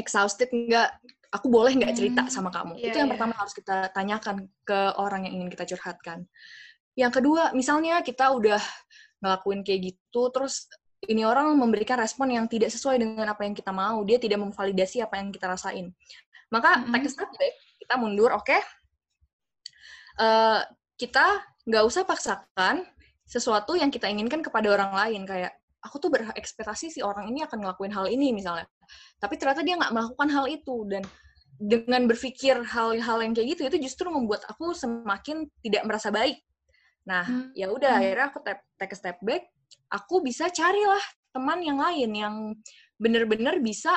exhausted 0.00 0.48
enggak? 0.50 0.96
Aku 1.32 1.48
boleh 1.52 1.72
nggak 1.76 1.92
cerita 1.96 2.22
Hmm, 2.24 2.32
sama 2.32 2.48
kamu? 2.52 2.76
iya, 2.80 2.92
Itu 2.92 2.96
yang 3.04 3.08
iya. 3.08 3.14
pertama 3.16 3.32
harus 3.36 3.52
kita 3.52 3.76
tanyakan 3.92 4.48
ke 4.64 4.80
orang 4.96 5.28
yang 5.28 5.40
ingin 5.44 5.48
kita 5.52 5.64
curhatkan. 5.76 6.24
Yang 6.92 7.12
kedua, 7.20 7.56
misalnya 7.56 8.00
kita 8.04 8.32
udah 8.32 8.60
ngelakuin 9.22 9.62
kayak 9.62 9.94
gitu, 9.94 10.28
terus 10.34 10.66
ini 11.06 11.22
orang 11.26 11.54
memberikan 11.54 11.98
respon 11.98 12.30
yang 12.30 12.46
tidak 12.46 12.70
sesuai 12.70 12.98
dengan 12.98 13.26
apa 13.30 13.42
yang 13.42 13.54
kita 13.54 13.70
mau, 13.70 14.02
dia 14.02 14.18
tidak 14.18 14.42
memvalidasi 14.42 15.02
apa 15.02 15.18
yang 15.18 15.30
kita 15.30 15.46
rasain. 15.50 15.90
Maka 16.50 16.82
Mm-mm. 16.82 16.92
take 16.94 17.06
a 17.06 17.10
step 17.10 17.30
back, 17.38 17.54
kita 17.78 17.94
mundur, 17.96 18.30
oke? 18.34 18.58
Eh, 20.18 20.60
kita 21.00 21.26
nggak 21.66 21.84
usah 21.86 22.02
paksakan 22.04 22.84
sesuatu 23.26 23.78
yang 23.78 23.88
kita 23.88 24.10
inginkan 24.10 24.44
kepada 24.44 24.68
orang 24.70 24.92
lain, 24.92 25.22
kayak 25.24 25.56
aku 25.82 25.98
tuh 25.98 26.10
berekspektasi 26.14 26.94
si 26.94 27.00
orang 27.02 27.26
ini 27.32 27.42
akan 27.42 27.58
ngelakuin 27.58 27.90
hal 27.90 28.06
ini 28.06 28.30
misalnya, 28.30 28.68
tapi 29.18 29.34
ternyata 29.34 29.66
dia 29.66 29.74
nggak 29.74 29.90
melakukan 29.90 30.28
hal 30.30 30.46
itu 30.46 30.86
dan 30.86 31.02
dengan 31.62 32.06
berpikir 32.10 32.58
hal-hal 32.62 33.18
yang 33.22 33.32
kayak 33.34 33.54
gitu 33.54 33.62
itu 33.70 33.90
justru 33.90 34.10
membuat 34.10 34.42
aku 34.46 34.74
semakin 34.74 35.46
tidak 35.62 35.82
merasa 35.86 36.10
baik. 36.10 36.38
Nah, 37.02 37.24
Hmm. 37.26 37.50
ya 37.54 37.66
udah 37.70 37.98
akhirnya 37.98 38.26
aku 38.30 38.38
tap- 38.46 38.66
take 38.78 38.94
a 38.94 38.98
step 38.98 39.18
back, 39.22 39.50
aku 39.90 40.22
bisa 40.22 40.46
carilah 40.50 41.02
teman 41.34 41.58
yang 41.64 41.80
lain 41.80 42.10
yang 42.12 42.34
bener-bener 43.00 43.58
bisa 43.58 43.96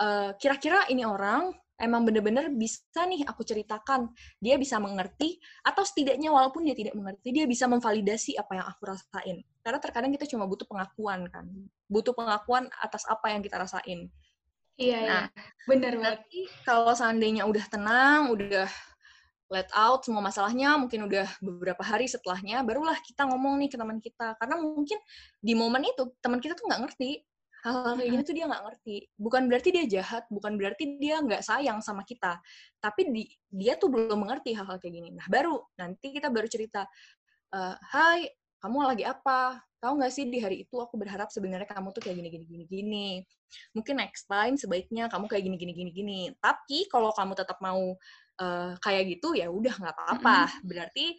eh, 0.00 0.32
kira-kira 0.40 0.88
ini 0.88 1.04
orang 1.04 1.52
emang 1.76 2.06
bener-bener 2.08 2.48
bisa 2.48 3.04
nih 3.04 3.28
aku 3.28 3.44
ceritakan, 3.44 4.08
dia 4.40 4.56
bisa 4.56 4.80
mengerti 4.80 5.36
atau 5.60 5.84
setidaknya 5.84 6.32
walaupun 6.32 6.64
dia 6.64 6.72
tidak 6.72 6.94
mengerti, 6.96 7.28
dia 7.34 7.44
bisa 7.44 7.68
memvalidasi 7.68 8.38
apa 8.40 8.52
yang 8.56 8.66
aku 8.72 8.82
rasain. 8.88 9.44
Karena 9.60 9.78
terkadang 9.84 10.08
kita 10.14 10.24
cuma 10.30 10.48
butuh 10.48 10.64
pengakuan 10.64 11.28
kan, 11.28 11.44
butuh 11.90 12.16
pengakuan 12.16 12.72
atas 12.80 13.04
apa 13.04 13.36
yang 13.36 13.44
kita 13.44 13.60
rasain. 13.60 14.08
Iya, 14.80 14.98
Nah, 15.04 15.22
iya. 15.28 15.44
Bener 15.68 15.92
banget. 16.00 16.24
Nanti 16.24 16.40
kalau 16.64 16.94
seandainya 16.96 17.44
udah 17.44 17.64
tenang, 17.68 18.32
udah 18.32 18.70
let 19.52 19.68
out 19.76 20.00
semua 20.08 20.24
masalahnya, 20.24 20.80
mungkin 20.80 21.04
udah 21.04 21.28
beberapa 21.44 21.84
hari 21.84 22.08
setelahnya, 22.08 22.64
barulah 22.64 22.96
kita 23.04 23.28
ngomong 23.28 23.60
nih 23.60 23.68
ke 23.68 23.76
teman 23.76 24.00
kita. 24.00 24.32
Karena 24.40 24.56
mungkin 24.56 24.96
di 25.44 25.52
momen 25.52 25.84
itu, 25.84 26.08
teman 26.24 26.40
kita 26.40 26.56
tuh 26.56 26.64
nggak 26.72 26.82
ngerti. 26.88 27.20
Hal-hal 27.62 27.94
kayak 27.94 28.10
gini 28.10 28.22
tuh 28.26 28.34
dia 28.34 28.46
nggak 28.48 28.64
ngerti. 28.64 28.96
Bukan 29.14 29.42
berarti 29.46 29.68
dia 29.70 29.84
jahat, 30.00 30.24
bukan 30.32 30.56
berarti 30.56 30.84
dia 30.98 31.20
nggak 31.20 31.44
sayang 31.44 31.78
sama 31.84 32.02
kita. 32.02 32.40
Tapi 32.80 33.12
di, 33.12 33.22
dia 33.52 33.76
tuh 33.76 33.92
belum 33.92 34.18
mengerti 34.24 34.56
hal-hal 34.56 34.80
kayak 34.82 34.94
gini. 34.98 35.14
Nah, 35.14 35.28
baru 35.30 35.60
nanti 35.78 36.10
kita 36.10 36.26
baru 36.32 36.48
cerita, 36.50 36.88
"Eh, 37.54 37.76
Hai, 37.92 38.26
kamu 38.62 38.78
lagi 38.82 39.04
apa? 39.06 39.58
Tahu 39.82 39.98
nggak 39.98 40.12
sih 40.14 40.30
di 40.30 40.38
hari 40.38 40.62
itu 40.62 40.78
aku 40.78 40.94
berharap 40.94 41.34
sebenarnya 41.34 41.66
kamu 41.66 41.90
tuh 41.90 42.02
kayak 42.06 42.14
gini, 42.22 42.28
gini, 42.30 42.44
gini, 42.46 42.64
gini. 42.70 43.08
Mungkin 43.74 43.98
next 43.98 44.30
time 44.30 44.54
sebaiknya 44.54 45.10
kamu 45.10 45.26
kayak 45.26 45.42
gini, 45.42 45.56
gini, 45.58 45.72
gini, 45.74 45.90
gini. 45.90 46.20
Tapi 46.38 46.86
kalau 46.86 47.10
kamu 47.10 47.34
tetap 47.34 47.58
mau 47.58 47.98
eh, 48.42 48.70
kayak 48.82 49.02
gitu 49.06 49.38
ya 49.38 49.46
udah 49.46 49.74
nggak 49.78 49.94
apa-apa. 49.94 50.38
Berarti 50.66 51.14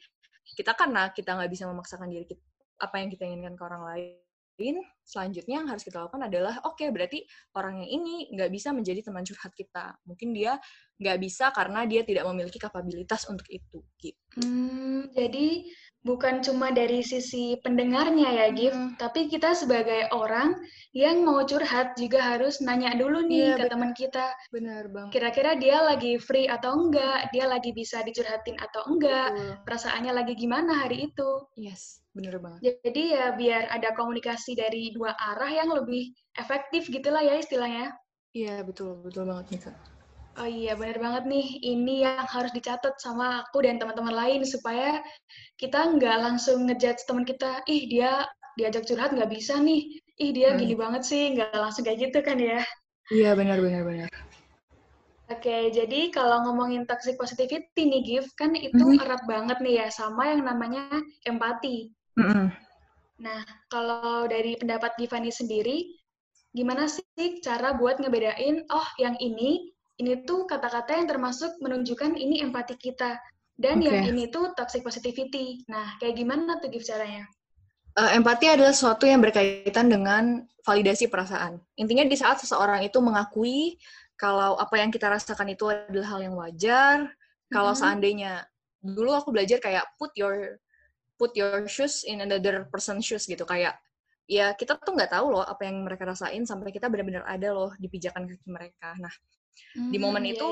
kita 0.59 0.75
karena 0.75 1.09
kita 1.15 1.39
nggak 1.39 1.51
bisa 1.51 1.63
memaksakan 1.71 2.11
diri 2.11 2.27
kita 2.27 2.43
apa 2.83 2.95
yang 2.99 3.09
kita 3.09 3.23
inginkan 3.23 3.55
ke 3.55 3.63
orang 3.63 3.83
lain. 3.87 4.75
Selanjutnya 5.01 5.63
yang 5.63 5.67
harus 5.71 5.81
kita 5.81 6.03
lakukan 6.03 6.29
adalah 6.29 6.61
oke 6.67 6.83
berarti 6.93 7.25
orang 7.57 7.81
yang 7.83 7.89
ini 8.03 8.15
nggak 8.35 8.51
bisa 8.51 8.69
menjadi 8.75 9.01
teman 9.01 9.23
curhat 9.23 9.55
kita. 9.55 9.97
Mungkin 10.05 10.35
dia 10.35 10.59
nggak 10.99 11.17
bisa 11.23 11.49
karena 11.55 11.87
dia 11.87 12.03
tidak 12.05 12.27
memiliki 12.29 12.59
kapabilitas 12.59 13.25
untuk 13.31 13.47
itu. 13.49 13.81
Gitu. 13.97 14.19
Hmm, 14.43 15.09
jadi 15.15 15.67
bukan 16.03 16.43
cuma 16.43 16.69
dari 16.69 16.99
sisi 16.99 17.55
pendengarnya 17.63 18.29
ya, 18.29 18.47
Gif, 18.51 18.75
Hmm. 18.75 18.93
tapi 18.99 19.31
kita 19.31 19.55
sebagai 19.55 20.11
orang 20.11 20.55
yang 20.91 21.23
mau 21.23 21.39
curhat 21.47 21.95
juga 21.95 22.35
harus 22.35 22.59
nanya 22.59 22.93
dulu 22.93 23.23
nih 23.23 23.55
Iya, 23.55 23.55
ke 23.55 23.57
benar. 23.65 23.71
teman 23.71 23.91
kita, 23.95 24.25
Benar 24.51 24.83
bang. 24.91 25.07
kira-kira 25.09 25.51
dia 25.55 25.79
lagi 25.79 26.19
free 26.19 26.45
atau 26.45 26.75
enggak, 26.75 27.31
dia 27.31 27.47
lagi 27.47 27.71
bisa 27.71 28.03
dicurhatin 28.03 28.59
atau 28.59 28.83
enggak, 28.85 29.31
Betul. 29.33 29.55
perasaannya 29.63 30.11
lagi 30.13 30.33
gimana 30.35 30.83
hari 30.83 31.07
itu. 31.07 31.29
Yes, 31.55 32.03
bener 32.11 32.37
banget. 32.43 32.77
Jadi 32.83 33.03
ya 33.15 33.31
biar 33.33 33.71
ada 33.71 33.95
komunikasi 33.95 34.59
dari 34.59 34.91
dua 34.91 35.15
arah 35.17 35.49
yang 35.49 35.71
lebih 35.71 36.11
efektif 36.35 36.91
gitulah 36.91 37.23
ya 37.23 37.39
istilahnya. 37.39 37.95
Iya 38.35 38.61
betul, 38.67 38.99
betul 39.01 39.29
banget 39.29 39.45
Nika. 39.55 39.73
Oh 40.41 40.49
iya, 40.59 40.71
benar 40.79 40.97
banget 41.05 41.23
nih. 41.33 41.45
Ini 41.73 41.93
yang 42.05 42.25
harus 42.35 42.51
dicatat 42.57 42.93
sama 43.05 43.25
aku 43.45 43.57
dan 43.65 43.75
teman-teman 43.81 44.15
lain 44.21 44.41
supaya 44.53 44.89
kita 45.61 45.79
nggak 45.97 46.17
langsung 46.25 46.57
ngejudge 46.67 47.03
teman 47.09 47.25
kita, 47.31 47.51
ih 47.73 47.83
dia 47.93 48.11
diajak 48.59 48.83
curhat 48.89 49.11
nggak 49.15 49.31
bisa 49.35 49.55
nih, 49.67 49.81
ih 50.23 50.31
dia 50.37 50.49
Hmm. 50.49 50.59
gini 50.61 50.75
banget 50.83 51.03
sih, 51.11 51.23
nggak 51.33 51.49
langsung 51.63 51.83
kayak 51.87 51.99
gitu 52.09 52.19
kan 52.27 52.37
ya. 52.41 52.59
Iya 53.13 53.29
benar 53.39 53.57
benar 53.65 53.81
benar. 53.89 54.09
Oke, 55.33 55.57
jadi 55.77 55.99
kalau 56.17 56.37
ngomongin 56.47 56.83
toxic 56.89 57.15
positivity 57.21 57.81
nih, 57.91 58.01
Gif, 58.07 58.25
kan 58.39 58.51
itu 58.67 58.85
Mhm. 58.85 58.99
erat 59.03 59.21
banget 59.31 59.57
nih 59.63 59.73
ya 59.83 59.87
sama 59.99 60.23
yang 60.31 60.41
namanya 60.49 60.83
empati. 61.31 61.75
Mm-mm. 62.17 62.51
Nah, 63.25 63.41
kalau 63.73 64.29
dari 64.29 64.53
pendapat 64.61 64.93
Givani 65.01 65.31
sendiri, 65.33 65.77
gimana 66.57 66.85
sih 66.85 67.41
cara 67.45 67.73
buat 67.79 67.97
ngebedain, 68.01 68.55
oh 68.69 68.87
yang 69.01 69.15
ini, 69.17 69.72
ini 70.03 70.27
tuh 70.27 70.43
kata-kata 70.43 70.99
yang 70.99 71.07
termasuk 71.07 71.55
menunjukkan 71.63 72.19
ini 72.19 72.43
empati 72.43 72.75
kita, 72.75 73.15
dan 73.55 73.79
yang 73.79 74.03
Oke. 74.03 74.11
ini 74.11 74.27
tuh 74.27 74.51
toxic 74.51 74.83
positivity. 74.83 75.63
Nah, 75.71 75.95
kayak 76.03 76.19
gimana 76.19 76.59
tuh 76.59 76.67
Gif 76.67 76.83
caranya? 76.83 77.23
Eh, 77.93 78.11
empati 78.19 78.51
adalah 78.51 78.75
sesuatu 78.75 79.07
yang 79.07 79.23
berkaitan 79.23 79.87
dengan 79.87 80.43
validasi 80.65 81.07
perasaan. 81.07 81.61
Intinya 81.79 82.03
di 82.03 82.17
saat 82.17 82.41
seseorang 82.41 82.81
itu 82.83 82.97
mengakui 82.99 83.77
kalau 84.19 84.57
apa 84.57 84.81
yang 84.81 84.89
kita 84.89 85.07
rasakan 85.07 85.53
itu 85.53 85.69
adalah 85.69 86.07
hal 86.17 86.19
yang 86.25 86.35
wajar, 86.35 87.07
kalau 87.53 87.71
Mhm. 87.71 87.79
seandainya 87.79 88.33
dulu 88.81 89.13
aku 89.15 89.29
belajar 89.31 89.63
kayak 89.63 89.85
put 89.95 90.11
your 90.19 90.59
put 91.21 91.31
your 91.37 91.69
shoes 91.69 92.03
in 92.03 92.19
another 92.19 92.65
person's 92.67 93.05
shoes 93.05 93.23
gitu 93.29 93.45
kayak 93.47 93.77
ya 94.25 94.51
kita 94.57 94.75
tuh 94.81 94.91
nggak 94.97 95.13
tahu 95.13 95.35
loh 95.35 95.45
apa 95.45 95.61
yang 95.67 95.85
mereka 95.85 96.03
rasain 96.09 96.43
sampai 96.43 96.73
kita 96.73 96.89
benar-benar 96.89 97.23
ada 97.29 97.53
loh 97.53 97.71
di 97.77 97.87
pijakan 97.87 98.25
kaki 98.25 98.49
mereka. 98.49 98.97
Nah, 98.97 99.13
di 99.73 99.97
Hmm, 99.97 100.03
momen 100.03 100.23
iya, 100.25 100.33
itu 100.37 100.49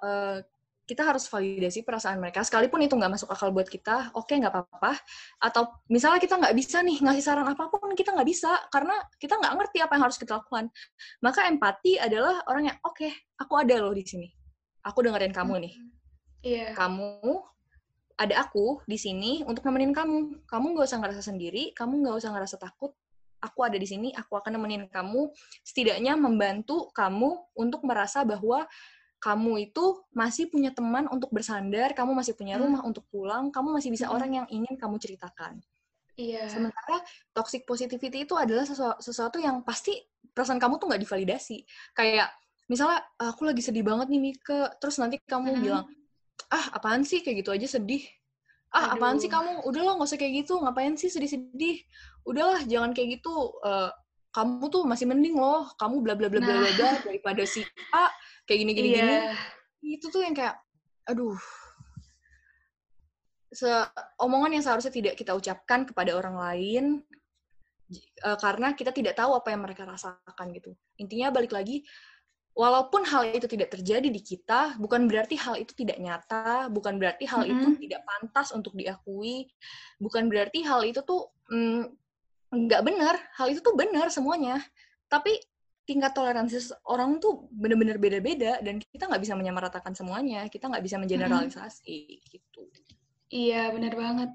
eh, 0.00 0.38
kita 0.90 1.06
harus 1.06 1.30
validasi 1.30 1.86
perasaan 1.86 2.18
mereka. 2.18 2.42
Sekalipun 2.42 2.82
itu 2.82 2.98
nggak 2.98 3.14
masuk 3.14 3.30
akal 3.30 3.54
buat 3.54 3.70
kita 3.70 4.10
oke 4.10 4.34
nggak 4.34 4.50
apa-apa. 4.50 4.98
Atau 5.38 5.70
misalnya 5.86 6.18
kita 6.18 6.34
nggak 6.34 6.54
bisa 6.58 6.82
nih 6.82 6.98
ngasih 6.98 7.22
saran 7.22 7.46
apa 7.46 7.70
pun 7.70 7.94
kita 7.94 8.10
nggak 8.10 8.26
bisa 8.26 8.50
karena 8.74 8.98
kita 9.22 9.38
nggak 9.38 9.54
ngerti 9.54 9.78
apa 9.86 9.92
yang 9.94 10.04
harus 10.10 10.18
kita 10.18 10.42
lakukan. 10.42 10.66
Maka 11.22 11.46
empati 11.46 11.94
adalah 12.02 12.42
orang 12.50 12.74
yang 12.74 12.78
oke 12.82 13.06
aku 13.38 13.52
ada 13.54 13.78
loh 13.78 13.94
di 13.94 14.02
sini. 14.02 14.26
Aku 14.82 14.98
dengerin 15.06 15.30
kamu 15.30 15.54
nih. 15.62 15.74
Iya. 16.40 16.72
kamu 16.72 17.20
ada 18.16 18.48
aku 18.48 18.80
di 18.88 18.96
sini 18.96 19.44
untuk 19.46 19.62
nemenin 19.62 19.94
kamu. 19.94 20.42
Kamu 20.48 20.66
nggak 20.74 20.86
usah 20.90 20.98
ngerasa 20.98 21.22
sendiri 21.22 21.70
kamu 21.70 22.02
nggak 22.02 22.16
usah 22.18 22.34
ngerasa 22.34 22.56
takut 22.58 22.90
aku 23.40 23.64
ada 23.64 23.76
di 23.76 23.88
sini 23.88 24.08
aku 24.12 24.36
akan 24.36 24.56
nemenin 24.60 24.84
kamu 24.88 25.32
setidaknya 25.64 26.14
membantu 26.14 26.92
kamu 26.92 27.40
untuk 27.56 27.82
merasa 27.88 28.22
bahwa 28.22 28.68
kamu 29.20 29.68
itu 29.68 29.84
masih 30.16 30.48
punya 30.48 30.72
teman 30.72 31.04
untuk 31.12 31.28
bersandar 31.28 31.92
kamu 31.92 32.16
masih 32.16 32.32
punya 32.32 32.56
Hmm. 32.56 32.64
rumah 32.68 32.82
untuk 32.84 33.04
pulang 33.12 33.52
kamu 33.52 33.76
masih 33.76 33.90
bisa 33.92 34.08
Hmm. 34.08 34.16
orang 34.16 34.30
yang 34.32 34.46
ingin 34.48 34.76
kamu 34.76 34.96
ceritakan 34.96 35.60
Iya. 36.16 36.48
sementara 36.52 37.00
toxic 37.32 37.64
positivity 37.64 38.28
itu 38.28 38.36
adalah 38.36 38.64
sesu- 38.64 39.00
sesuatu 39.00 39.40
yang 39.40 39.64
pasti 39.64 39.96
perasaan 40.32 40.60
kamu 40.60 40.76
tuh 40.76 40.88
nggak 40.88 41.02
divalidasi 41.04 41.64
kayak 41.92 42.28
misalnya 42.68 43.00
aku 43.18 43.48
lagi 43.48 43.60
sedih 43.64 43.82
banget 43.82 44.08
nih 44.08 44.20
Mika 44.20 44.72
terus 44.80 45.00
nanti 45.00 45.16
kamu 45.24 45.56
Mhm. 45.56 45.62
bilang 45.64 45.84
ah 46.48 46.66
apaan 46.76 47.04
sih 47.04 47.20
kayak 47.20 47.44
gitu 47.44 47.50
aja 47.52 47.66
sedih 47.66 48.04
ah 48.70 48.94
apaan 48.94 49.18
sih 49.18 49.26
Aduh. 49.26 49.42
kamu? 49.42 49.52
Udah 49.66 49.80
lo 49.82 49.90
nggak 49.98 50.08
usah 50.10 50.18
kayak 50.20 50.34
gitu. 50.46 50.54
Ngapain 50.62 50.94
sih 50.94 51.10
sedih-sedih? 51.10 51.82
Udahlah 52.22 52.62
jangan 52.64 52.94
kayak 52.94 53.18
gitu. 53.18 53.34
Eh, 53.66 53.90
kamu 54.30 54.64
tuh 54.70 54.82
masih 54.86 55.10
mending 55.10 55.34
loh. 55.34 55.66
Kamu 55.74 55.98
bla 56.00 56.14
bla 56.14 56.30
bla 56.30 56.38
bla 56.38 56.54
bla 56.54 56.70
Nah. 56.70 56.74
bla 56.78 56.90
daripada 57.10 57.42
si 57.44 57.66
A 57.90 58.06
kayak 58.46 58.58
gini 58.62 58.72
gini 58.72 58.88
gini. 58.94 59.14
Iya. 59.20 59.34
itu 59.80 60.06
tuh 60.06 60.22
yang 60.22 60.36
kayak 60.36 60.54
aduh. 61.08 61.34
Se 63.50 63.66
omongan 64.22 64.54
yang 64.54 64.62
seharusnya 64.62 64.94
tidak 64.94 65.14
kita 65.18 65.34
ucapkan 65.34 65.82
kepada 65.82 66.14
orang 66.14 66.38
lain 66.38 66.84
eh, 68.22 68.38
karena 68.38 68.78
kita 68.78 68.94
tidak 68.94 69.18
tahu 69.18 69.34
apa 69.34 69.50
yang 69.50 69.66
mereka 69.66 69.82
rasakan 69.82 70.46
gitu. 70.54 70.78
Intinya 71.02 71.34
balik 71.34 71.50
lagi 71.50 71.82
walaupun 72.54 73.06
hal 73.06 73.30
itu 73.30 73.46
tidak 73.46 73.72
terjadi 73.72 74.08
di 74.10 74.20
kita 74.20 74.76
bukan 74.76 75.06
berarti 75.06 75.38
hal 75.38 75.56
itu 75.56 75.72
tidak 75.72 75.98
nyata 76.02 76.66
bukan 76.68 76.98
berarti 76.98 77.24
hal 77.24 77.46
itu 77.46 77.66
Mm-mm. 77.74 77.80
tidak 77.80 78.02
pantas 78.04 78.50
untuk 78.50 78.74
diakui 78.74 79.48
bukan 80.02 80.26
berarti 80.26 80.66
hal 80.66 80.82
itu 80.82 81.00
tuh 81.06 81.30
mm, 81.48 81.82
nggak 82.50 82.82
benar 82.82 83.14
hal 83.38 83.46
itu 83.48 83.62
tuh 83.62 83.78
benar 83.78 84.10
semuanya 84.10 84.58
tapi 85.06 85.38
tingkat 85.86 86.14
toleransi 86.14 86.74
orang 86.86 87.18
tuh 87.18 87.50
benar-benar 87.50 87.98
beda-beda 87.98 88.62
dan 88.62 88.78
kita 88.78 89.10
nggak 89.10 89.22
bisa 89.22 89.34
menyamaratakan 89.34 89.94
semuanya 89.94 90.46
kita 90.50 90.70
nggak 90.70 90.82
bisa 90.82 90.98
mengeneralisasi 90.98 92.22
gitu 92.26 92.66
Iya, 93.30 93.70
benar 93.70 93.94
banget. 93.94 94.30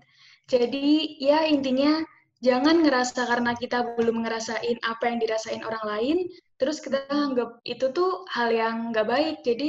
Jadi, 0.48 1.20
ya 1.20 1.44
intinya 1.52 2.00
jangan 2.48 2.76
ngerasa 2.86 3.22
karena 3.32 3.52
kita 3.62 3.78
belum 3.98 4.18
ngerasain 4.24 4.78
apa 4.92 5.04
yang 5.10 5.18
dirasain 5.24 5.62
orang 5.70 5.86
lain, 5.92 6.18
terus 6.60 6.78
kita 6.86 7.00
anggap 7.10 7.50
itu 7.74 7.86
tuh 7.98 8.12
hal 8.36 8.50
yang 8.62 8.76
nggak 8.94 9.08
baik. 9.14 9.36
Jadi, 9.48 9.68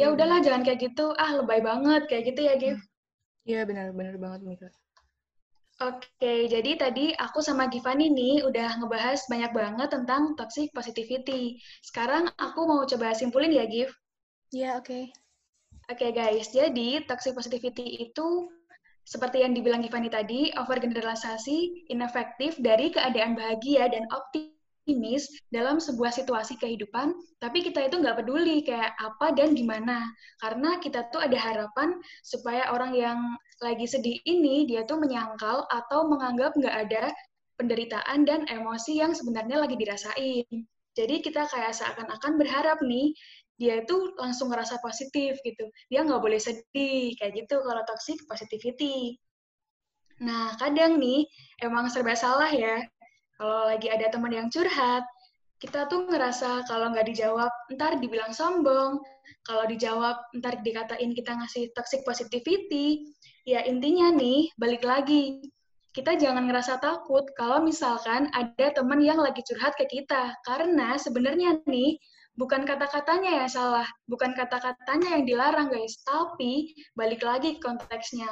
ya 0.00 0.06
Iya, 0.10 0.14
udahlah 0.14 0.38
jangan 0.46 0.62
kayak 0.66 0.80
gitu. 0.86 1.06
Ah, 1.22 1.32
lebay 1.38 1.60
banget 1.68 2.02
kayak 2.10 2.24
gitu 2.34 2.40
ya, 2.48 2.54
Gif. 2.62 2.78
Iya 3.50 3.60
benar-benar 3.68 4.14
banget 4.24 4.40
Mika. 4.48 4.68
Oke, 5.78 6.50
jadi 6.50 6.70
tadi 6.74 7.04
aku 7.14 7.38
sama 7.38 7.70
Givani 7.72 8.10
nih 8.10 8.42
udah 8.48 8.82
ngebahas 8.82 9.20
banyak 9.30 9.52
banget 9.54 9.88
tentang 9.94 10.22
toxic 10.34 10.68
positivity. 10.74 11.42
Sekarang 11.86 12.26
aku 12.34 12.60
mau 12.66 12.82
coba 12.82 13.14
simpulin 13.14 13.54
ya, 13.54 13.64
Gif. 13.70 13.90
Iya 14.50 14.82
oke. 14.82 15.00
Oke 15.88 16.12
guys, 16.12 16.52
jadi 16.52 17.06
toxic 17.08 17.32
positivity 17.32 18.10
itu 18.10 18.26
seperti 19.08 19.40
yang 19.40 19.56
dibilang 19.56 19.80
Givani 19.80 20.12
tadi, 20.12 20.52
overgeneralisasi 20.52 21.88
inefektif 21.88 22.60
dari 22.60 22.92
keadaan 22.92 23.32
bahagia 23.40 23.88
dan 23.88 24.04
optimis 24.12 25.32
dalam 25.48 25.80
sebuah 25.80 26.12
situasi 26.12 26.60
kehidupan, 26.60 27.16
tapi 27.40 27.64
kita 27.64 27.88
itu 27.88 28.04
nggak 28.04 28.20
peduli 28.20 28.60
kayak 28.60 28.92
apa 29.00 29.32
dan 29.32 29.56
gimana. 29.56 30.04
Karena 30.44 30.76
kita 30.76 31.08
tuh 31.08 31.24
ada 31.24 31.40
harapan 31.40 31.96
supaya 32.20 32.68
orang 32.68 32.92
yang 32.92 33.18
lagi 33.64 33.88
sedih 33.88 34.20
ini, 34.28 34.68
dia 34.68 34.84
tuh 34.84 35.00
menyangkal 35.00 35.64
atau 35.72 36.04
menganggap 36.04 36.52
nggak 36.60 36.76
ada 36.76 37.08
penderitaan 37.56 38.28
dan 38.28 38.44
emosi 38.44 39.00
yang 39.00 39.16
sebenarnya 39.16 39.56
lagi 39.56 39.80
dirasain. 39.80 40.68
Jadi 40.98 41.22
kita 41.22 41.46
kayak 41.46 41.78
seakan-akan 41.78 42.42
berharap 42.42 42.82
nih, 42.82 43.14
dia 43.58 43.82
itu 43.82 44.14
langsung 44.16 44.54
ngerasa 44.54 44.78
positif 44.78 45.36
gitu. 45.42 45.66
Dia 45.90 46.06
nggak 46.06 46.22
boleh 46.22 46.38
sedih, 46.38 47.12
kayak 47.18 47.44
gitu 47.44 47.58
kalau 47.58 47.82
toxic 47.84 48.18
positivity. 48.30 49.18
Nah, 50.22 50.54
kadang 50.58 50.98
nih, 50.98 51.26
emang 51.62 51.90
serba 51.90 52.14
salah 52.14 52.50
ya. 52.50 52.82
Kalau 53.38 53.70
lagi 53.70 53.86
ada 53.90 54.10
teman 54.10 54.34
yang 54.34 54.50
curhat, 54.50 55.06
kita 55.58 55.90
tuh 55.90 56.06
ngerasa 56.06 56.66
kalau 56.70 56.94
nggak 56.94 57.06
dijawab, 57.10 57.50
ntar 57.74 57.98
dibilang 57.98 58.30
sombong. 58.30 59.02
Kalau 59.42 59.66
dijawab, 59.66 60.18
ntar 60.38 60.62
dikatain 60.62 61.14
kita 61.14 61.34
ngasih 61.34 61.70
toxic 61.74 62.06
positivity. 62.06 63.10
Ya, 63.42 63.66
intinya 63.66 64.14
nih, 64.14 64.54
balik 64.58 64.86
lagi. 64.86 65.42
Kita 65.90 66.14
jangan 66.14 66.46
ngerasa 66.46 66.78
takut 66.78 67.26
kalau 67.34 67.58
misalkan 67.62 68.30
ada 68.30 68.70
teman 68.70 69.02
yang 69.02 69.18
lagi 69.18 69.42
curhat 69.42 69.74
ke 69.74 69.86
kita. 69.90 70.34
Karena 70.46 70.94
sebenarnya 70.94 71.58
nih, 71.66 71.98
bukan 72.38 72.62
kata-katanya 72.62 73.42
yang 73.42 73.50
salah, 73.50 73.88
bukan 74.06 74.30
kata-katanya 74.38 75.18
yang 75.18 75.24
dilarang 75.26 75.68
guys, 75.74 75.98
tapi 76.06 76.70
balik 76.94 77.20
lagi 77.26 77.58
ke 77.58 77.66
konteksnya. 77.66 78.30